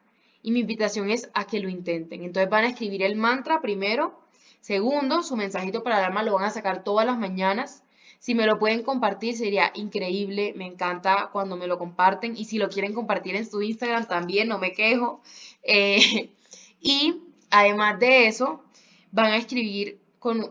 [0.43, 2.23] Y mi invitación es a que lo intenten.
[2.23, 4.19] Entonces van a escribir el mantra primero.
[4.61, 7.83] Segundo, su mensajito para el alma lo van a sacar todas las mañanas.
[8.19, 10.53] Si me lo pueden compartir sería increíble.
[10.55, 12.37] Me encanta cuando me lo comparten.
[12.37, 15.23] Y si lo quieren compartir en su Instagram también, no me quejo.
[15.63, 16.29] Eh,
[16.79, 17.23] y
[17.55, 18.63] Además de eso,
[19.11, 20.01] van a escribir,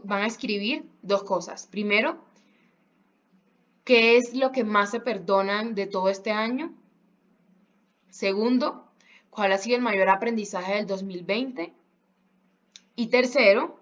[0.05, 1.67] van a escribir dos cosas.
[1.67, 2.25] Primero,
[3.83, 6.73] ¿qué es lo que más se perdonan de todo este año?
[8.09, 8.82] Segundo,
[9.33, 11.73] ¿cuál ha sido el mayor aprendizaje del 2020?
[12.97, 13.79] Y tercero,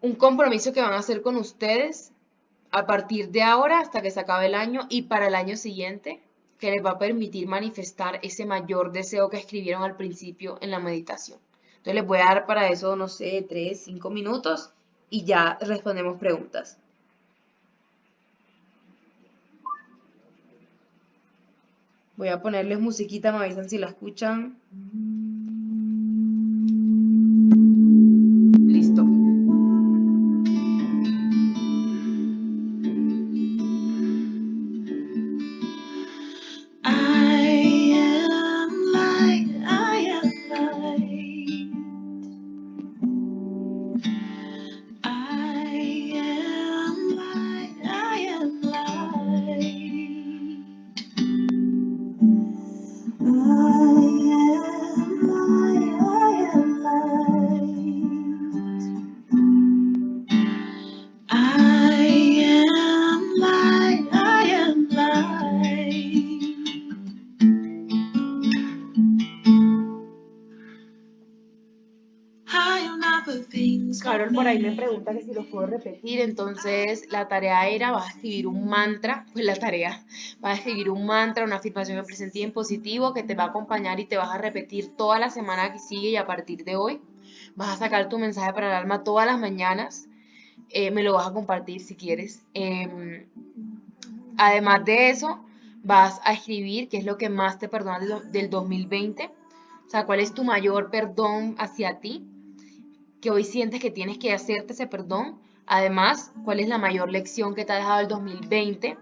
[0.00, 2.12] un compromiso que van a hacer con ustedes
[2.70, 6.22] a partir de ahora hasta que se acabe el año y para el año siguiente
[6.58, 10.78] que les va a permitir manifestar ese mayor deseo que escribieron al principio en la
[10.78, 11.38] meditación.
[11.68, 14.72] Entonces les voy a dar para eso, no sé, 3, 5 minutos
[15.10, 16.78] y ya respondemos preguntas.
[22.20, 24.60] Voy a ponerles musiquita, me avisan si la escuchan.
[75.50, 80.04] Puedo repetir, entonces la tarea era, vas a escribir un mantra, pues la tarea,
[80.40, 83.44] vas a escribir un mantra, una afirmación en presente y en positivo que te va
[83.44, 86.64] a acompañar y te vas a repetir toda la semana que sigue y a partir
[86.64, 87.00] de hoy
[87.56, 90.08] vas a sacar tu mensaje para el alma todas las mañanas,
[90.70, 92.44] eh, me lo vas a compartir si quieres.
[92.54, 93.26] Em,
[94.38, 95.44] además de eso,
[95.82, 99.30] vas a escribir qué es lo que más te perdona del 2020,
[99.86, 102.29] o sea, cuál es tu mayor perdón hacia ti
[103.20, 105.38] que hoy sientes que tienes que hacerte ese perdón.
[105.66, 108.96] Además, cuál es la mayor lección que te ha dejado el 2020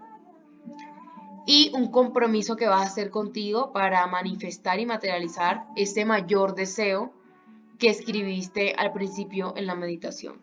[1.45, 7.11] y un compromiso que vas a hacer contigo para manifestar y materializar ese mayor deseo
[7.79, 10.41] que escribiste al principio en la meditación.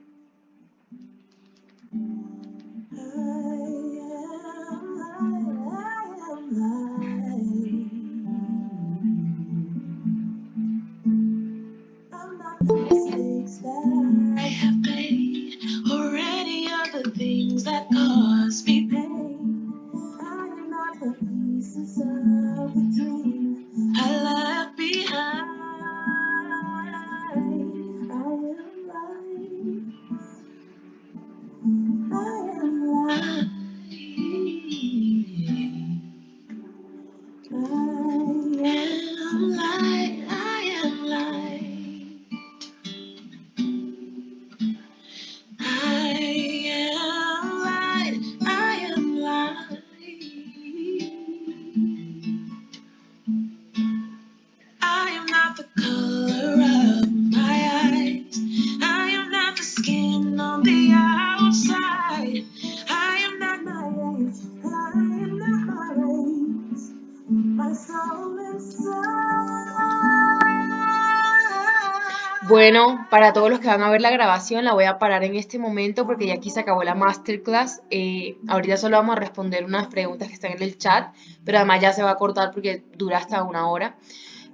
[73.17, 75.59] Para todos los que van a ver la grabación, la voy a parar en este
[75.59, 77.81] momento porque ya aquí se acabó la masterclass.
[77.89, 81.81] Eh, ahorita solo vamos a responder unas preguntas que están en el chat, pero además
[81.81, 83.97] ya se va a cortar porque dura hasta una hora.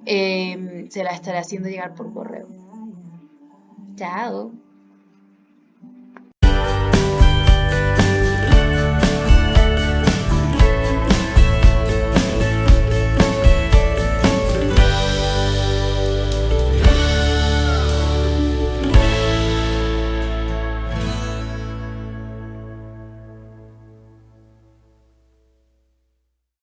[0.06, 2.46] Eh, se la estaré haciendo llegar por correo.
[3.96, 4.52] Chao.